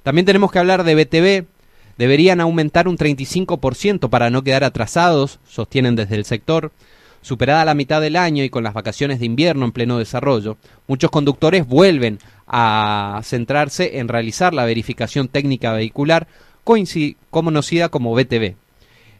También 0.04 0.24
tenemos 0.24 0.52
que 0.52 0.60
hablar 0.60 0.84
de 0.84 0.94
BTV. 0.94 1.46
Deberían 1.98 2.40
aumentar 2.40 2.86
un 2.86 2.96
35% 2.96 4.08
para 4.08 4.30
no 4.30 4.44
quedar 4.44 4.62
atrasados, 4.62 5.40
sostienen 5.48 5.96
desde 5.96 6.14
el 6.14 6.24
sector. 6.24 6.70
Superada 7.22 7.64
la 7.64 7.74
mitad 7.74 8.00
del 8.00 8.16
año 8.16 8.42
y 8.42 8.50
con 8.50 8.64
las 8.64 8.74
vacaciones 8.74 9.20
de 9.20 9.26
invierno 9.26 9.64
en 9.64 9.72
pleno 9.72 9.96
desarrollo, 9.98 10.56
muchos 10.88 11.10
conductores 11.10 11.66
vuelven 11.66 12.18
a 12.48 13.20
centrarse 13.22 13.98
en 13.98 14.08
realizar 14.08 14.52
la 14.52 14.64
verificación 14.64 15.28
técnica 15.28 15.72
vehicular 15.72 16.26
conocida 17.30 17.88
como 17.88 18.14
BTV, 18.14 18.56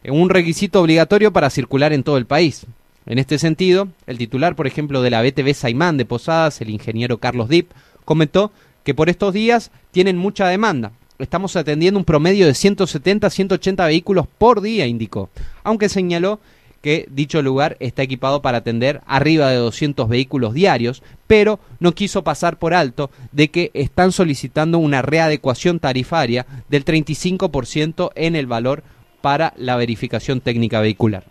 un 0.09 0.31
requisito 0.31 0.81
obligatorio 0.81 1.33
para 1.33 1.49
circular 1.49 1.93
en 1.93 2.03
todo 2.03 2.19
el 2.19 2.27
país. 2.27 2.67
En 3.07 3.19
este 3.19 3.39
sentido, 3.39 3.89
el 4.07 4.19
titular, 4.19 4.55
por 4.55 4.67
ejemplo, 4.67 5.01
de 5.03 5.11
la 5.11 5.23
BTV 5.23 5.55
Saimán 5.55 5.97
de 5.97 6.05
Posadas, 6.05 6.61
el 6.61 6.71
ingeniero 6.71 7.19
Carlos 7.19 7.49
Dip, 7.49 7.71
comentó 8.05 8.53
que 8.85 8.95
por 8.95 9.09
estos 9.09 9.33
días 9.33 9.71
tienen 9.93 10.17
mucha 10.17 10.49
demanda. 10.49 10.93
Estamos 11.19 11.55
atendiendo 11.55 11.99
un 11.99 12.05
promedio 12.05 12.47
de 12.47 12.55
170 12.55 13.31
180 13.31 13.87
vehículos 13.87 14.27
por 14.39 14.61
día, 14.61 14.87
indicó, 14.87 15.31
aunque 15.63 15.89
señaló 15.89 16.41
que 16.83 17.07
dicho 17.11 17.41
lugar 17.41 17.77
está 17.81 18.03
equipado 18.03 18.43
para 18.43 18.59
atender 18.59 19.01
arriba 19.07 19.49
de 19.49 19.57
200 19.57 20.09
vehículos 20.09 20.53
diarios, 20.53 21.03
pero 21.27 21.61
no 21.79 21.93
quiso 21.93 22.25
pasar 22.25 22.59
por 22.59 22.75
alto 22.75 23.11
de 23.31 23.49
que 23.49 23.71
están 23.73 24.13
solicitando 24.13 24.79
una 24.79 25.01
readecuación 25.01 25.79
tarifaria 25.79 26.45
del 26.69 26.85
35% 26.85 28.11
en 28.17 28.37
el 28.37 28.47
valor 28.47 28.83
para 29.23 29.55
la 29.57 29.77
verificación 29.77 30.41
técnica 30.41 30.81
vehicular. 30.81 31.25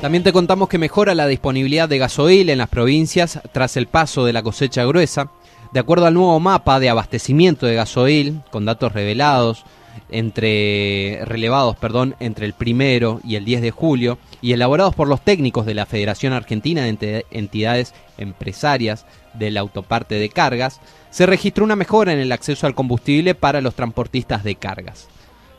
También 0.00 0.22
te 0.22 0.32
contamos 0.32 0.68
que 0.68 0.78
mejora 0.78 1.14
la 1.14 1.26
disponibilidad 1.26 1.88
de 1.88 1.98
gasoil 1.98 2.50
en 2.50 2.58
las 2.58 2.68
provincias 2.68 3.40
tras 3.52 3.76
el 3.76 3.86
paso 3.86 4.24
de 4.24 4.32
la 4.32 4.42
cosecha 4.42 4.84
gruesa. 4.84 5.30
De 5.72 5.80
acuerdo 5.80 6.06
al 6.06 6.14
nuevo 6.14 6.38
mapa 6.38 6.78
de 6.78 6.90
abastecimiento 6.90 7.66
de 7.66 7.74
gasoil, 7.74 8.40
con 8.50 8.66
datos 8.66 8.92
revelados 8.92 9.64
entre 10.10 11.20
relevados, 11.24 11.76
perdón, 11.76 12.14
entre 12.20 12.46
el 12.46 12.52
primero 12.52 13.20
y 13.24 13.36
el 13.36 13.44
10 13.44 13.62
de 13.62 13.70
julio 13.70 14.18
y 14.42 14.52
elaborados 14.52 14.94
por 14.94 15.08
los 15.08 15.22
técnicos 15.22 15.66
de 15.66 15.74
la 15.74 15.86
Federación 15.86 16.34
Argentina 16.34 16.82
de 16.82 17.24
Entidades 17.30 17.94
Empresarias 18.18 19.06
del 19.34 19.56
Autoparte 19.56 20.16
de 20.16 20.28
Cargas, 20.28 20.80
se 21.10 21.26
registró 21.26 21.64
una 21.64 21.74
mejora 21.74 22.12
en 22.12 22.18
el 22.18 22.32
acceso 22.32 22.66
al 22.66 22.74
combustible 22.74 23.34
para 23.34 23.62
los 23.62 23.74
transportistas 23.74 24.44
de 24.44 24.56
cargas. 24.56 25.08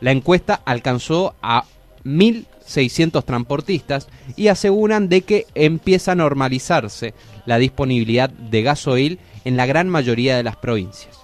La 0.00 0.12
encuesta 0.12 0.62
alcanzó 0.64 1.34
a 1.42 1.64
1.600 2.08 3.24
transportistas 3.24 4.08
y 4.36 4.48
aseguran 4.48 5.08
de 5.08 5.22
que 5.22 5.46
empieza 5.54 6.12
a 6.12 6.16
normalizarse 6.16 7.14
la 7.46 7.58
disponibilidad 7.58 8.30
de 8.30 8.62
gasoil 8.62 9.18
en 9.44 9.56
la 9.56 9.66
gran 9.66 9.88
mayoría 9.88 10.36
de 10.36 10.42
las 10.42 10.56
provincias. 10.56 11.18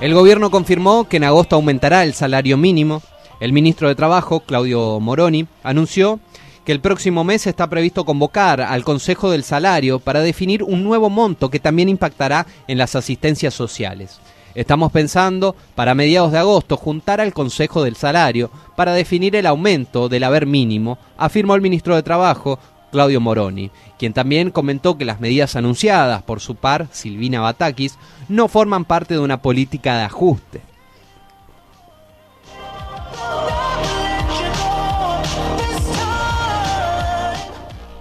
El 0.00 0.14
gobierno 0.14 0.50
confirmó 0.52 1.08
que 1.08 1.16
en 1.16 1.24
agosto 1.24 1.56
aumentará 1.56 2.04
el 2.04 2.14
salario 2.14 2.56
mínimo. 2.56 3.02
El 3.40 3.52
ministro 3.52 3.88
de 3.88 3.96
Trabajo, 3.96 4.40
Claudio 4.40 5.00
Moroni, 5.00 5.48
anunció 5.64 6.20
que 6.64 6.70
el 6.70 6.80
próximo 6.80 7.24
mes 7.24 7.48
está 7.48 7.68
previsto 7.68 8.04
convocar 8.04 8.60
al 8.60 8.84
Consejo 8.84 9.30
del 9.30 9.42
Salario 9.42 9.98
para 9.98 10.20
definir 10.20 10.62
un 10.62 10.84
nuevo 10.84 11.10
monto 11.10 11.50
que 11.50 11.58
también 11.58 11.88
impactará 11.88 12.46
en 12.68 12.78
las 12.78 12.94
asistencias 12.94 13.54
sociales. 13.54 14.20
Estamos 14.54 14.90
pensando, 14.92 15.54
para 15.74 15.94
mediados 15.94 16.32
de 16.32 16.38
agosto, 16.38 16.76
juntar 16.76 17.20
al 17.20 17.32
Consejo 17.32 17.84
del 17.84 17.96
Salario 17.96 18.50
para 18.76 18.92
definir 18.92 19.36
el 19.36 19.46
aumento 19.46 20.08
del 20.08 20.24
haber 20.24 20.46
mínimo, 20.46 20.98
afirmó 21.16 21.54
el 21.54 21.60
ministro 21.60 21.94
de 21.94 22.02
Trabajo, 22.02 22.58
Claudio 22.90 23.20
Moroni, 23.20 23.70
quien 23.98 24.12
también 24.12 24.50
comentó 24.50 24.96
que 24.96 25.04
las 25.04 25.20
medidas 25.20 25.56
anunciadas 25.56 26.22
por 26.22 26.40
su 26.40 26.54
par, 26.54 26.88
Silvina 26.90 27.40
Batakis, 27.40 27.98
no 28.28 28.48
forman 28.48 28.84
parte 28.84 29.14
de 29.14 29.20
una 29.20 29.42
política 29.42 29.98
de 29.98 30.04
ajuste. 30.04 30.62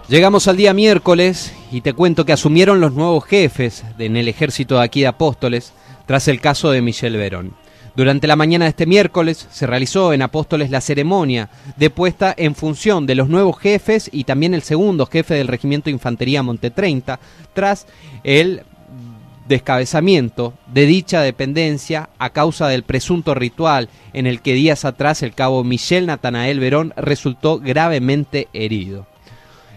Llegamos 0.07 0.47
al 0.47 0.55
día 0.55 0.73
miércoles 0.73 1.53
y 1.69 1.81
te 1.81 1.91
cuento 1.91 2.25
que 2.25 2.31
asumieron 2.31 2.79
los 2.79 2.93
nuevos 2.93 3.25
jefes 3.25 3.83
en 3.99 4.15
el 4.15 4.29
ejército 4.29 4.75
de 4.77 4.83
aquí 4.83 5.01
de 5.01 5.07
Apóstoles 5.07 5.73
tras 6.07 6.27
el 6.27 6.41
caso 6.41 6.71
de 6.71 6.81
Michelle 6.81 7.17
Verón. 7.17 7.53
Durante 7.95 8.27
la 8.27 8.35
mañana 8.35 8.65
de 8.65 8.69
este 8.69 8.85
miércoles 8.85 9.47
se 9.51 9.67
realizó 9.67 10.13
en 10.13 10.21
Apóstoles 10.21 10.69
la 10.69 10.81
ceremonia 10.81 11.49
de 11.77 11.89
puesta 11.89 12.33
en 12.37 12.55
función 12.55 13.05
de 13.05 13.15
los 13.15 13.27
nuevos 13.27 13.57
jefes 13.59 14.09
y 14.11 14.23
también 14.23 14.53
el 14.53 14.61
segundo 14.61 15.07
jefe 15.07 15.33
del 15.33 15.47
Regimiento 15.47 15.85
de 15.85 15.91
Infantería 15.91 16.43
Monte 16.43 16.69
30 16.69 17.19
tras 17.53 17.87
el 18.23 18.63
descabezamiento 19.47 20.53
de 20.71 20.85
dicha 20.85 21.21
dependencia 21.21 22.09
a 22.19 22.29
causa 22.31 22.67
del 22.67 22.83
presunto 22.83 23.33
ritual 23.33 23.89
en 24.13 24.27
el 24.27 24.41
que 24.41 24.53
días 24.53 24.85
atrás 24.85 25.23
el 25.23 25.33
cabo 25.33 25.63
Michel 25.63 26.05
Natanael 26.05 26.59
Verón 26.59 26.93
resultó 26.97 27.59
gravemente 27.59 28.47
herido. 28.53 29.07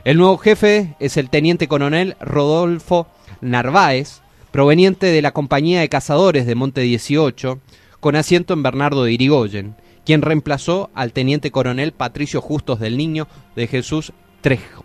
El 0.05 0.19
nuevo 0.19 0.39
jefe 0.39 0.95
es 0.99 1.17
el 1.17 1.31
teniente 1.31 1.69
coronel 1.69 2.17
Rodolfo 2.21 3.07
Narváez, 3.41 4.21
proveniente 4.51 5.07
de 5.07 5.23
la 5.23 5.33
compañía 5.33 5.81
de 5.81 5.89
cazadores 5.89 6.47
de 6.47 6.55
Monte 6.55 6.81
18, 6.81 7.61
con 8.01 8.17
asiento 8.17 8.55
en 8.55 8.63
Bernardo 8.63 9.05
de 9.05 9.13
Irigoyen, 9.13 9.77
quien 10.05 10.23
reemplazó 10.23 10.91
al 10.95 11.13
teniente 11.13 11.51
coronel 11.51 11.93
Patricio 11.93 12.41
Justos 12.41 12.81
del 12.81 12.97
Niño 12.97 13.29
de 13.55 13.67
Jesús 13.67 14.13
Trejo. 14.41 14.85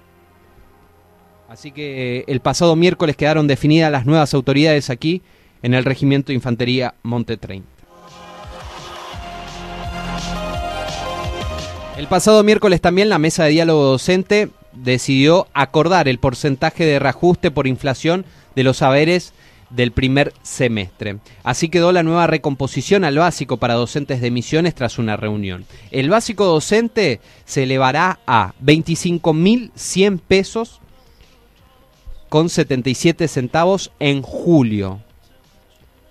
Así 1.49 1.71
que 1.71 2.19
eh, 2.19 2.25
el 2.27 2.41
pasado 2.41 2.75
miércoles 2.75 3.15
quedaron 3.15 3.47
definidas 3.47 3.91
las 3.91 4.05
nuevas 4.05 4.33
autoridades 4.33 4.89
aquí 4.89 5.21
en 5.61 5.73
el 5.73 5.85
Regimiento 5.85 6.27
de 6.27 6.35
Infantería 6.35 6.95
Monte 7.01 7.37
30. 7.37 7.67
El 11.97 12.07
pasado 12.07 12.43
miércoles 12.43 12.81
también 12.81 13.07
la 13.07 13.19
mesa 13.19 13.45
de 13.45 13.51
diálogo 13.51 13.85
docente 13.85 14.49
decidió 14.73 15.47
acordar 15.53 16.09
el 16.09 16.19
porcentaje 16.19 16.85
de 16.85 16.99
reajuste 16.99 17.51
por 17.51 17.67
inflación 17.67 18.25
de 18.53 18.63
los 18.63 18.77
saberes 18.77 19.33
del 19.69 19.91
primer 19.91 20.33
semestre. 20.43 21.17
Así 21.43 21.67
quedó 21.69 21.91
la 21.91 22.03
nueva 22.03 22.27
recomposición 22.27 23.03
al 23.03 23.17
básico 23.17 23.57
para 23.57 23.73
docentes 23.73 24.21
de 24.21 24.29
misiones 24.31 24.75
tras 24.75 24.99
una 24.99 25.17
reunión. 25.17 25.65
El 25.91 26.09
básico 26.09 26.45
docente 26.45 27.19
se 27.45 27.63
elevará 27.63 28.19
a 28.25 28.53
25.100 28.63 30.19
pesos 30.19 30.79
con 32.29 32.47
77 32.49 33.27
centavos 33.27 33.91
en 33.99 34.21
julio, 34.21 35.01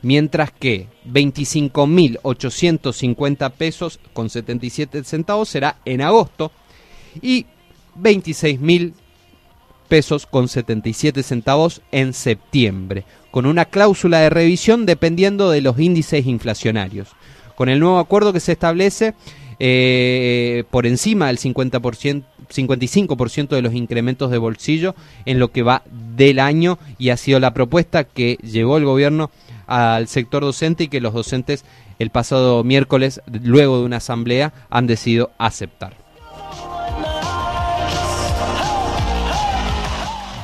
mientras 0.03 0.51
que 0.53 0.89
25.850 1.07 3.53
pesos 3.53 4.01
con 4.13 4.29
77 4.31 5.05
centavos 5.05 5.49
será 5.49 5.79
en 5.85 6.03
agosto 6.03 6.51
y 7.21 7.47
26 7.97 8.61
mil 8.61 8.95
pesos 9.95 10.27
con 10.27 10.49
77 10.49 11.23
centavos 11.23 11.81
en 11.93 12.15
septiembre, 12.15 13.05
con 13.31 13.47
una 13.47 13.65
cláusula 13.65 14.19
de 14.19 14.29
revisión 14.29 14.87
dependiendo 14.87 15.53
de 15.53 15.61
los 15.61 15.79
índices 15.79 16.27
inflacionarios. 16.27 17.11
Con 17.55 17.69
el 17.69 17.79
nuevo 17.79 18.01
acuerdo 18.01 18.33
que 18.33 18.41
se 18.41 18.51
establece, 18.51 19.15
eh, 19.61 20.65
por 20.73 20.87
encima 20.87 21.29
del 21.29 21.39
50%, 21.39 22.25
55% 22.53 23.51
de 23.51 23.63
los 23.63 23.73
incrementos 23.73 24.33
de 24.33 24.39
bolsillo 24.39 24.97
en 25.27 25.39
lo 25.39 25.53
que 25.53 25.63
va 25.63 25.85
del 26.17 26.41
año 26.41 26.81
y 26.99 27.11
ha 27.11 27.17
sido 27.17 27.39
la 27.39 27.55
propuesta 27.55 28.03
que 28.03 28.37
llevó 28.43 28.79
el 28.79 28.85
gobierno 28.85 29.31
al 29.69 30.09
sector 30.09 30.43
docente 30.43 30.83
y 30.83 30.89
que 30.89 31.01
los 31.01 31.15
docentes 31.15 31.65
el 32.01 32.11
pasado 32.11 32.65
miércoles, 32.65 33.23
luego 33.45 33.79
de 33.79 33.85
una 33.85 33.99
asamblea, 33.99 34.53
han 34.71 34.89
decidido 34.89 35.31
aceptar. 35.39 36.04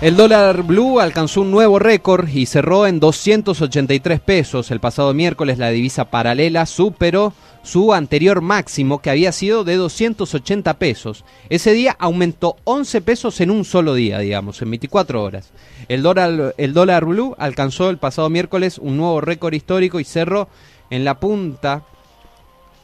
El 0.00 0.16
dólar 0.16 0.62
blue 0.62 0.98
alcanzó 0.98 1.42
un 1.42 1.50
nuevo 1.50 1.78
récord 1.78 2.26
y 2.26 2.46
cerró 2.46 2.86
en 2.86 3.00
283 3.00 4.18
pesos. 4.20 4.70
El 4.70 4.80
pasado 4.80 5.12
miércoles 5.12 5.58
la 5.58 5.68
divisa 5.68 6.06
paralela 6.06 6.64
superó 6.64 7.34
su 7.62 7.92
anterior 7.92 8.40
máximo 8.40 9.02
que 9.02 9.10
había 9.10 9.30
sido 9.30 9.62
de 9.62 9.76
280 9.76 10.78
pesos. 10.78 11.26
Ese 11.50 11.74
día 11.74 11.96
aumentó 11.98 12.56
11 12.64 13.02
pesos 13.02 13.42
en 13.42 13.50
un 13.50 13.66
solo 13.66 13.92
día, 13.92 14.20
digamos, 14.20 14.62
en 14.62 14.70
24 14.70 15.22
horas. 15.22 15.50
El 15.86 16.02
dólar, 16.02 16.54
el 16.56 16.72
dólar 16.72 17.04
blue 17.04 17.36
alcanzó 17.38 17.90
el 17.90 17.98
pasado 17.98 18.30
miércoles 18.30 18.78
un 18.78 18.96
nuevo 18.96 19.20
récord 19.20 19.52
histórico 19.52 20.00
y 20.00 20.04
cerró 20.04 20.48
en 20.88 21.04
la 21.04 21.20
punta 21.20 21.84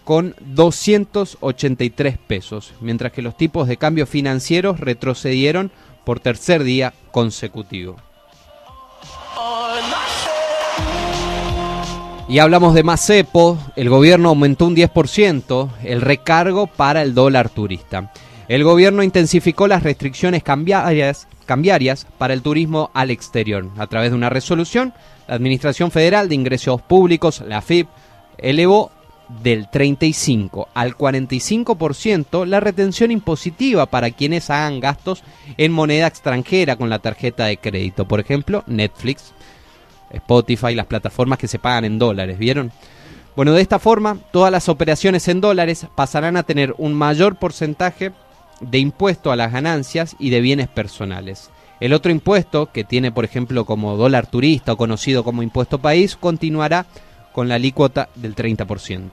con 0.04 0.36
283 0.40 2.18
pesos, 2.18 2.74
mientras 2.82 3.10
que 3.10 3.22
los 3.22 3.38
tipos 3.38 3.66
de 3.68 3.78
cambio 3.78 4.06
financieros 4.06 4.80
retrocedieron 4.80 5.72
por 6.06 6.20
tercer 6.20 6.62
día 6.62 6.94
consecutivo. 7.10 7.96
Y 12.28 12.38
hablamos 12.38 12.74
de 12.74 12.84
más 12.84 13.10
el 13.10 13.88
gobierno 13.88 14.28
aumentó 14.28 14.66
un 14.66 14.76
10% 14.76 15.68
el 15.82 16.00
recargo 16.00 16.68
para 16.68 17.02
el 17.02 17.12
dólar 17.12 17.48
turista. 17.48 18.12
El 18.46 18.62
gobierno 18.62 19.02
intensificó 19.02 19.66
las 19.66 19.82
restricciones 19.82 20.44
cambiarias, 20.44 21.26
cambiarias 21.44 22.06
para 22.18 22.34
el 22.34 22.42
turismo 22.42 22.90
al 22.94 23.10
exterior. 23.10 23.68
A 23.76 23.88
través 23.88 24.10
de 24.10 24.16
una 24.16 24.30
resolución, 24.30 24.94
la 25.26 25.34
Administración 25.34 25.90
Federal 25.90 26.28
de 26.28 26.36
Ingresos 26.36 26.82
Públicos, 26.82 27.42
la 27.44 27.62
FIP, 27.62 27.88
elevó 28.38 28.92
del 29.28 29.68
35 29.68 30.68
al 30.74 30.96
45% 30.96 32.46
la 32.46 32.60
retención 32.60 33.10
impositiva 33.10 33.86
para 33.86 34.10
quienes 34.10 34.50
hagan 34.50 34.80
gastos 34.80 35.24
en 35.56 35.72
moneda 35.72 36.06
extranjera 36.06 36.76
con 36.76 36.90
la 36.90 37.00
tarjeta 37.00 37.46
de 37.46 37.56
crédito. 37.56 38.06
Por 38.06 38.20
ejemplo, 38.20 38.62
Netflix, 38.66 39.32
Spotify, 40.10 40.74
las 40.74 40.86
plataformas 40.86 41.38
que 41.38 41.48
se 41.48 41.58
pagan 41.58 41.84
en 41.84 41.98
dólares, 41.98 42.38
¿vieron? 42.38 42.72
Bueno, 43.34 43.52
de 43.52 43.60
esta 43.60 43.78
forma, 43.78 44.16
todas 44.32 44.50
las 44.50 44.68
operaciones 44.68 45.28
en 45.28 45.40
dólares 45.40 45.86
pasarán 45.94 46.36
a 46.36 46.42
tener 46.42 46.74
un 46.78 46.94
mayor 46.94 47.36
porcentaje 47.36 48.12
de 48.60 48.78
impuesto 48.78 49.30
a 49.30 49.36
las 49.36 49.52
ganancias 49.52 50.16
y 50.18 50.30
de 50.30 50.40
bienes 50.40 50.68
personales. 50.68 51.50
El 51.78 51.92
otro 51.92 52.10
impuesto, 52.10 52.72
que 52.72 52.84
tiene 52.84 53.12
por 53.12 53.26
ejemplo 53.26 53.66
como 53.66 53.98
dólar 53.98 54.26
turista 54.26 54.72
o 54.72 54.76
conocido 54.78 55.24
como 55.24 55.42
impuesto 55.42 55.78
país, 55.78 56.16
continuará 56.16 56.86
con 57.36 57.50
la 57.50 57.56
alícuota 57.56 58.08
del 58.14 58.34
30%. 58.34 59.10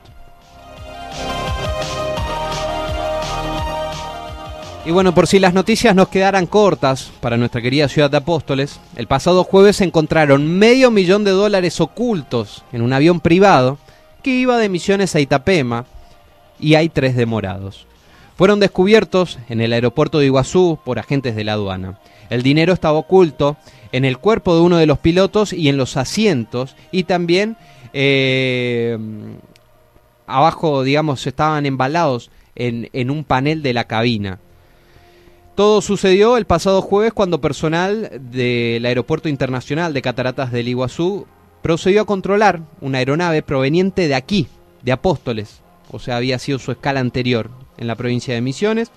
Y 4.86 4.92
bueno, 4.92 5.14
por 5.14 5.28
si 5.28 5.40
las 5.40 5.54
noticias 5.54 5.94
nos 5.94 6.08
quedaran 6.08 6.46
cortas 6.46 7.12
para 7.20 7.36
nuestra 7.36 7.62
querida 7.62 7.90
ciudad 7.90 8.10
de 8.10 8.16
Apóstoles, 8.16 8.80
el 8.96 9.08
pasado 9.08 9.44
jueves 9.44 9.76
se 9.76 9.84
encontraron 9.84 10.58
medio 10.58 10.90
millón 10.90 11.26
de 11.26 11.32
dólares 11.32 11.82
ocultos 11.82 12.64
en 12.72 12.82
un 12.82 12.94
avión 12.94 13.20
privado 13.20 13.78
que 14.22 14.30
iba 14.30 14.58
de 14.58 14.70
Misiones 14.70 15.14
a 15.18 15.20
Itapema 15.20 15.84
y 16.62 16.76
hay 16.76 16.88
tres 16.88 17.18
demorados. 17.18 17.88
Fueron 18.38 18.62
descubiertos 18.62 19.38
en 19.50 19.60
el 19.60 19.74
aeropuerto 19.74 20.20
de 20.20 20.28
Iguazú 20.28 20.80
por 20.86 20.98
agentes 20.98 21.36
de 21.36 21.44
la 21.44 21.54
aduana. 21.54 22.00
El 22.30 22.42
dinero 22.42 22.72
estaba 22.72 23.00
oculto 23.00 23.58
en 23.92 24.06
el 24.06 24.18
cuerpo 24.18 24.56
de 24.56 24.62
uno 24.62 24.78
de 24.78 24.86
los 24.86 25.00
pilotos 25.00 25.52
y 25.52 25.68
en 25.68 25.76
los 25.76 25.98
asientos 25.98 26.78
y 26.90 27.04
también 27.04 27.58
eh, 27.94 28.98
abajo, 30.28 30.84
digamos, 30.84 31.26
estaban 31.26 31.66
embalados 31.66 32.32
en, 32.56 32.90
en 32.94 33.10
un 33.10 33.24
panel 33.24 33.62
de 33.62 33.74
la 33.74 33.86
cabina. 33.86 34.40
Todo 35.56 35.82
sucedió 35.82 36.36
el 36.38 36.46
pasado 36.46 36.82
jueves 36.82 37.14
cuando 37.14 37.40
personal 37.40 38.10
del 38.32 38.86
Aeropuerto 38.86 39.30
Internacional 39.30 39.94
de 39.94 40.02
Cataratas 40.02 40.52
del 40.52 40.68
Iguazú 40.68 41.28
procedió 41.62 42.02
a 42.02 42.06
controlar 42.06 42.62
una 42.82 42.98
aeronave 42.98 43.44
proveniente 43.44 44.08
de 44.08 44.16
aquí, 44.16 44.48
de 44.82 44.92
Apóstoles, 44.92 45.62
o 45.92 46.00
sea, 46.00 46.18
había 46.18 46.40
sido 46.40 46.60
su 46.60 46.72
escala 46.72 47.00
anterior 47.00 47.52
en 47.78 47.88
la 47.88 47.96
provincia 47.96 48.34
de 48.34 48.42
Misiones, 48.42 48.92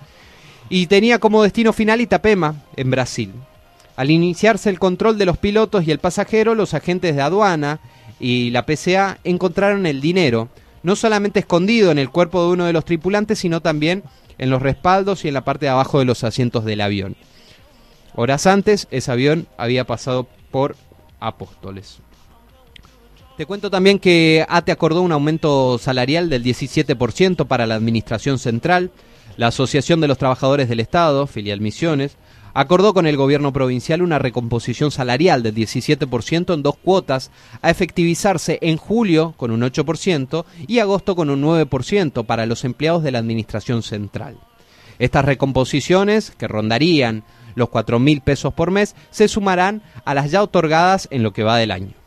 y 0.68 0.86
tenía 0.86 1.18
como 1.18 1.42
destino 1.42 1.72
final 1.72 2.00
Itapema, 2.00 2.56
en 2.76 2.90
Brasil. 2.90 3.32
Al 3.94 4.10
iniciarse 4.10 4.68
el 4.68 4.78
control 4.78 5.16
de 5.16 5.26
los 5.26 5.38
pilotos 5.38 5.86
y 5.86 5.90
el 5.90 6.00
pasajero, 6.00 6.54
los 6.54 6.74
agentes 6.74 7.14
de 7.14 7.22
aduana 7.22 7.80
y 8.18 8.50
la 8.50 8.66
PCA 8.66 9.18
encontraron 9.24 9.86
el 9.86 10.00
dinero, 10.00 10.48
no 10.82 10.96
solamente 10.96 11.40
escondido 11.40 11.90
en 11.90 11.98
el 11.98 12.10
cuerpo 12.10 12.42
de 12.42 12.52
uno 12.52 12.64
de 12.64 12.72
los 12.72 12.84
tripulantes, 12.84 13.38
sino 13.38 13.60
también 13.60 14.02
en 14.38 14.50
los 14.50 14.62
respaldos 14.62 15.24
y 15.24 15.28
en 15.28 15.34
la 15.34 15.44
parte 15.44 15.66
de 15.66 15.70
abajo 15.70 15.98
de 15.98 16.04
los 16.04 16.24
asientos 16.24 16.64
del 16.64 16.80
avión. 16.80 17.16
Horas 18.14 18.46
antes, 18.46 18.88
ese 18.90 19.12
avión 19.12 19.46
había 19.58 19.84
pasado 19.84 20.26
por 20.50 20.76
Apóstoles. 21.18 21.98
Te 23.36 23.44
cuento 23.44 23.70
también 23.70 23.98
que 23.98 24.46
ATE 24.48 24.72
acordó 24.72 25.02
un 25.02 25.12
aumento 25.12 25.78
salarial 25.78 26.30
del 26.30 26.42
17% 26.42 27.46
para 27.46 27.66
la 27.66 27.74
Administración 27.74 28.38
Central. 28.38 28.90
La 29.36 29.48
Asociación 29.48 30.00
de 30.00 30.08
los 30.08 30.16
Trabajadores 30.16 30.68
del 30.70 30.80
Estado, 30.80 31.26
filial 31.26 31.60
Misiones, 31.60 32.16
acordó 32.56 32.94
con 32.94 33.06
el 33.06 33.18
gobierno 33.18 33.52
provincial 33.52 34.00
una 34.00 34.18
recomposición 34.18 34.90
salarial 34.90 35.42
del 35.42 35.54
17% 35.54 36.54
en 36.54 36.62
dos 36.62 36.76
cuotas 36.82 37.30
a 37.60 37.68
efectivizarse 37.68 38.58
en 38.62 38.78
julio 38.78 39.34
con 39.36 39.50
un 39.50 39.60
8% 39.60 40.46
y 40.66 40.78
agosto 40.78 41.14
con 41.14 41.28
un 41.28 41.42
9% 41.42 42.24
para 42.24 42.46
los 42.46 42.64
empleados 42.64 43.02
de 43.02 43.10
la 43.10 43.18
Administración 43.18 43.82
Central. 43.82 44.38
Estas 44.98 45.26
recomposiciones, 45.26 46.30
que 46.30 46.48
rondarían 46.48 47.24
los 47.56 47.68
4 47.68 47.98
mil 47.98 48.22
pesos 48.22 48.54
por 48.54 48.70
mes, 48.70 48.96
se 49.10 49.28
sumarán 49.28 49.82
a 50.06 50.14
las 50.14 50.30
ya 50.30 50.42
otorgadas 50.42 51.08
en 51.10 51.22
lo 51.22 51.34
que 51.34 51.42
va 51.42 51.58
del 51.58 51.70
año. 51.70 52.05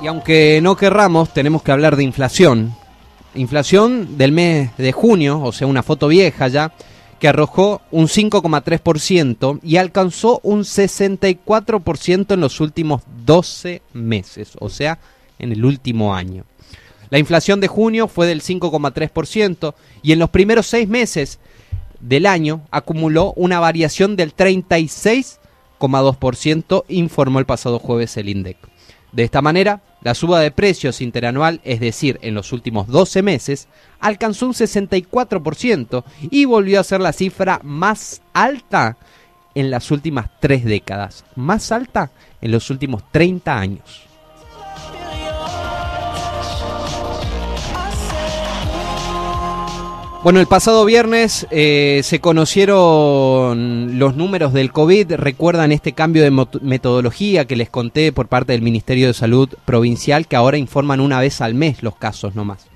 Y 0.00 0.06
aunque 0.06 0.60
no 0.62 0.76
querramos, 0.76 1.34
tenemos 1.34 1.60
que 1.62 1.72
hablar 1.72 1.96
de 1.96 2.04
inflación. 2.04 2.72
Inflación 3.34 4.16
del 4.16 4.30
mes 4.30 4.70
de 4.76 4.92
junio, 4.92 5.42
o 5.42 5.50
sea, 5.52 5.66
una 5.66 5.82
foto 5.82 6.06
vieja 6.06 6.46
ya, 6.48 6.72
que 7.18 7.26
arrojó 7.26 7.80
un 7.90 8.06
5,3% 8.06 9.58
y 9.62 9.76
alcanzó 9.76 10.38
un 10.44 10.60
64% 10.60 12.34
en 12.34 12.40
los 12.40 12.60
últimos 12.60 13.02
12 13.26 13.82
meses, 13.92 14.52
o 14.60 14.68
sea, 14.68 15.00
en 15.40 15.50
el 15.50 15.64
último 15.64 16.14
año. 16.14 16.44
La 17.10 17.18
inflación 17.18 17.60
de 17.60 17.66
junio 17.66 18.06
fue 18.06 18.28
del 18.28 18.42
5,3% 18.42 19.74
y 20.02 20.12
en 20.12 20.20
los 20.20 20.30
primeros 20.30 20.66
seis 20.66 20.88
meses 20.88 21.40
del 21.98 22.26
año 22.26 22.60
acumuló 22.70 23.32
una 23.34 23.58
variación 23.58 24.14
del 24.14 24.36
36,2%, 24.36 26.84
informó 26.88 27.40
el 27.40 27.46
pasado 27.46 27.80
jueves 27.80 28.16
el 28.16 28.28
INDEC. 28.28 28.58
De 29.10 29.24
esta 29.24 29.40
manera, 29.40 29.80
la 30.02 30.14
suba 30.14 30.40
de 30.40 30.50
precios 30.50 31.00
interanual, 31.00 31.60
es 31.64 31.80
decir, 31.80 32.18
en 32.22 32.34
los 32.34 32.52
últimos 32.52 32.86
12 32.88 33.22
meses, 33.22 33.68
alcanzó 34.00 34.46
un 34.46 34.54
64% 34.54 36.04
y 36.30 36.44
volvió 36.44 36.80
a 36.80 36.84
ser 36.84 37.00
la 37.00 37.12
cifra 37.12 37.60
más 37.62 38.22
alta 38.32 38.96
en 39.54 39.70
las 39.70 39.90
últimas 39.90 40.28
tres 40.40 40.64
décadas, 40.64 41.24
más 41.34 41.72
alta 41.72 42.10
en 42.40 42.52
los 42.52 42.70
últimos 42.70 43.02
30 43.10 43.58
años. 43.58 44.07
Bueno, 50.28 50.40
el 50.40 50.46
pasado 50.46 50.84
viernes 50.84 51.46
eh, 51.50 52.02
se 52.04 52.20
conocieron 52.20 53.98
los 53.98 54.14
números 54.14 54.52
del 54.52 54.72
COVID. 54.72 55.14
Recuerdan 55.14 55.72
este 55.72 55.94
cambio 55.94 56.22
de 56.22 56.46
metodología 56.60 57.46
que 57.46 57.56
les 57.56 57.70
conté 57.70 58.12
por 58.12 58.28
parte 58.28 58.52
del 58.52 58.60
Ministerio 58.60 59.06
de 59.06 59.14
Salud 59.14 59.48
Provincial, 59.64 60.26
que 60.26 60.36
ahora 60.36 60.58
informan 60.58 61.00
una 61.00 61.18
vez 61.18 61.40
al 61.40 61.54
mes 61.54 61.82
los 61.82 61.96
casos 61.96 62.34
nomás. 62.34 62.66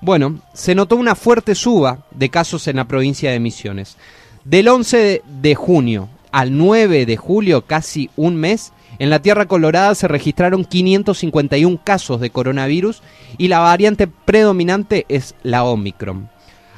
Bueno, 0.00 0.38
se 0.52 0.76
notó 0.76 0.94
una 0.94 1.16
fuerte 1.16 1.56
suba 1.56 1.98
de 2.12 2.28
casos 2.28 2.68
en 2.68 2.76
la 2.76 2.86
provincia 2.86 3.32
de 3.32 3.40
Misiones. 3.40 3.96
Del 4.44 4.68
11 4.68 5.22
de 5.26 5.54
junio 5.56 6.08
al 6.30 6.56
9 6.56 7.06
de 7.06 7.16
julio, 7.16 7.62
casi 7.62 8.08
un 8.14 8.36
mes, 8.36 8.72
en 9.00 9.10
la 9.10 9.18
Tierra 9.18 9.46
Colorada 9.46 9.96
se 9.96 10.06
registraron 10.06 10.64
551 10.64 11.80
casos 11.82 12.20
de 12.20 12.30
coronavirus 12.30 13.02
y 13.36 13.48
la 13.48 13.58
variante 13.58 14.06
predominante 14.06 15.06
es 15.08 15.34
la 15.42 15.64
Omicron. 15.64 16.32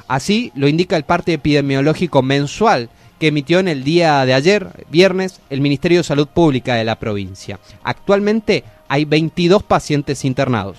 Así 0.07 0.51
lo 0.55 0.67
indica 0.67 0.95
el 0.95 1.03
parte 1.03 1.33
epidemiológico 1.33 2.21
mensual 2.21 2.89
que 3.19 3.27
emitió 3.27 3.59
en 3.59 3.67
el 3.67 3.83
día 3.83 4.25
de 4.25 4.33
ayer, 4.33 4.85
viernes, 4.89 5.41
el 5.49 5.61
Ministerio 5.61 5.99
de 5.99 6.03
Salud 6.03 6.27
Pública 6.27 6.75
de 6.75 6.83
la 6.83 6.97
provincia. 6.99 7.59
Actualmente 7.83 8.63
hay 8.87 9.05
22 9.05 9.63
pacientes 9.63 10.23
internados. 10.23 10.77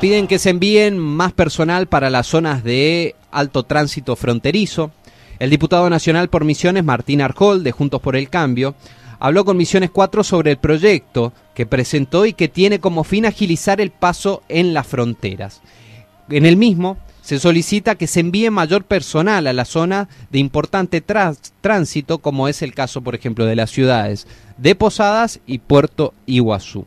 Piden 0.00 0.28
que 0.28 0.38
se 0.38 0.50
envíen 0.50 0.98
más 0.98 1.32
personal 1.32 1.86
para 1.86 2.08
las 2.08 2.26
zonas 2.26 2.64
de 2.64 3.14
alto 3.30 3.64
tránsito 3.64 4.16
fronterizo. 4.16 4.92
El 5.38 5.50
diputado 5.50 5.90
nacional 5.90 6.28
por 6.28 6.44
Misiones, 6.44 6.84
Martín 6.84 7.20
Arjol, 7.20 7.62
de 7.62 7.72
Juntos 7.72 8.00
por 8.00 8.16
el 8.16 8.30
Cambio, 8.30 8.74
habló 9.20 9.44
con 9.44 9.56
Misiones 9.56 9.90
4 9.90 10.24
sobre 10.24 10.52
el 10.52 10.56
proyecto 10.56 11.32
que 11.54 11.66
presentó 11.66 12.26
y 12.26 12.32
que 12.32 12.48
tiene 12.48 12.80
como 12.80 13.04
fin 13.04 13.26
agilizar 13.26 13.80
el 13.80 13.90
paso 13.90 14.42
en 14.48 14.74
las 14.74 14.86
fronteras. 14.86 15.60
En 16.30 16.46
el 16.46 16.56
mismo 16.56 16.96
se 17.20 17.38
solicita 17.38 17.96
que 17.96 18.06
se 18.06 18.20
envíe 18.20 18.50
mayor 18.50 18.84
personal 18.84 19.46
a 19.46 19.52
la 19.52 19.66
zona 19.66 20.08
de 20.30 20.38
importante 20.38 21.02
tránsito, 21.02 22.18
como 22.18 22.48
es 22.48 22.62
el 22.62 22.74
caso, 22.74 23.02
por 23.02 23.14
ejemplo, 23.14 23.44
de 23.44 23.56
las 23.56 23.70
ciudades 23.70 24.26
de 24.56 24.74
Posadas 24.74 25.40
y 25.46 25.58
Puerto 25.58 26.14
Iguazú. 26.26 26.86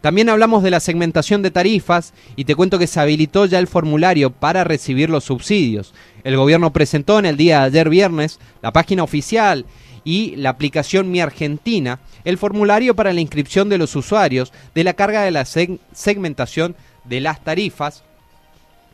También 0.00 0.30
hablamos 0.30 0.62
de 0.62 0.70
la 0.70 0.80
segmentación 0.80 1.42
de 1.42 1.50
tarifas 1.50 2.14
y 2.34 2.46
te 2.46 2.54
cuento 2.54 2.78
que 2.78 2.86
se 2.86 3.00
habilitó 3.00 3.44
ya 3.44 3.58
el 3.58 3.66
formulario 3.66 4.30
para 4.30 4.64
recibir 4.64 5.10
los 5.10 5.24
subsidios. 5.24 5.92
El 6.24 6.38
gobierno 6.38 6.72
presentó 6.72 7.18
en 7.18 7.26
el 7.26 7.36
día 7.36 7.60
de 7.60 7.66
ayer 7.66 7.90
viernes 7.90 8.40
la 8.62 8.72
página 8.72 9.02
oficial 9.02 9.66
y 10.04 10.36
la 10.36 10.50
aplicación 10.50 11.10
Mi 11.10 11.20
Argentina 11.20 12.00
el 12.24 12.38
formulario 12.38 12.94
para 12.94 13.12
la 13.12 13.20
inscripción 13.20 13.68
de 13.68 13.78
los 13.78 13.96
usuarios 13.96 14.52
de 14.74 14.84
la 14.84 14.94
carga 14.94 15.22
de 15.22 15.30
la 15.30 15.44
segmentación 15.44 16.76
de 17.04 17.20
las 17.20 17.42
tarifas 17.42 18.02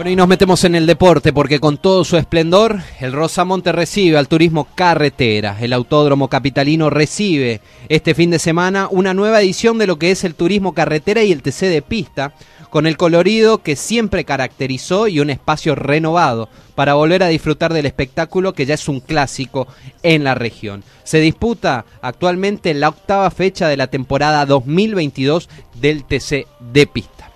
Bueno, 0.00 0.12
y 0.12 0.16
nos 0.16 0.28
metemos 0.28 0.64
en 0.64 0.74
el 0.74 0.86
deporte 0.86 1.30
porque 1.30 1.60
con 1.60 1.76
todo 1.76 2.06
su 2.06 2.16
esplendor, 2.16 2.80
el 3.00 3.12
Rosamonte 3.12 3.70
recibe 3.70 4.16
al 4.16 4.28
turismo 4.28 4.66
carretera. 4.74 5.58
El 5.60 5.74
Autódromo 5.74 6.28
Capitalino 6.28 6.88
recibe 6.88 7.60
este 7.90 8.14
fin 8.14 8.30
de 8.30 8.38
semana 8.38 8.88
una 8.90 9.12
nueva 9.12 9.42
edición 9.42 9.76
de 9.76 9.86
lo 9.86 9.98
que 9.98 10.10
es 10.10 10.24
el 10.24 10.34
turismo 10.34 10.72
carretera 10.72 11.22
y 11.22 11.32
el 11.32 11.42
TC 11.42 11.66
de 11.66 11.82
pista, 11.82 12.32
con 12.70 12.86
el 12.86 12.96
colorido 12.96 13.58
que 13.58 13.76
siempre 13.76 14.24
caracterizó 14.24 15.06
y 15.06 15.20
un 15.20 15.28
espacio 15.28 15.74
renovado 15.74 16.48
para 16.74 16.94
volver 16.94 17.22
a 17.22 17.28
disfrutar 17.28 17.74
del 17.74 17.84
espectáculo 17.84 18.54
que 18.54 18.64
ya 18.64 18.76
es 18.76 18.88
un 18.88 19.00
clásico 19.00 19.68
en 20.02 20.24
la 20.24 20.34
región. 20.34 20.82
Se 21.04 21.20
disputa 21.20 21.84
actualmente 22.00 22.72
la 22.72 22.88
octava 22.88 23.30
fecha 23.30 23.68
de 23.68 23.76
la 23.76 23.88
temporada 23.88 24.46
2022 24.46 25.50
del 25.78 26.04
TC 26.04 26.46
de 26.72 26.86
pista. 26.86 27.29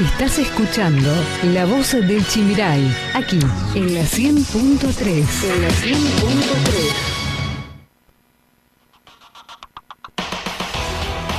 Estás 0.00 0.40
escuchando 0.40 1.08
La 1.52 1.66
Voz 1.66 1.92
del 1.92 2.26
Chimiray, 2.26 2.92
aquí 3.14 3.38
en 3.76 3.94
la 3.94 4.00
100.3. 4.00 5.08
En 5.44 5.62
la 5.62 5.68
100.3. 5.68 7.14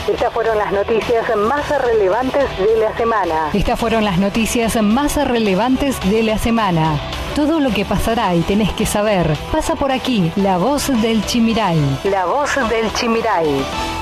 Estas 0.10 0.34
fueron 0.34 0.58
las 0.58 0.72
noticias 0.72 1.36
más 1.36 1.82
relevantes 1.82 2.46
de 2.58 2.78
la 2.78 2.96
semana. 2.96 3.50
Estas 3.54 3.78
fueron 3.78 4.06
las 4.06 4.20
noticias 4.20 4.82
más 4.82 5.18
relevantes 5.18 6.00
de 6.10 6.24
la 6.24 6.38
semana. 6.38 6.98
Todo 7.36 7.60
lo 7.60 7.72
que 7.72 7.84
pasará 7.84 8.34
y 8.36 8.40
tenés 8.40 8.72
que 8.72 8.86
saber 8.86 9.36
pasa 9.52 9.76
por 9.76 9.92
aquí. 9.92 10.32
La 10.38 10.58
voz 10.58 10.88
del 11.02 11.26
Chimiray. 11.26 11.78
La 12.06 12.26
voz 12.26 12.56
del 12.70 12.94
Chimiray. 12.94 13.95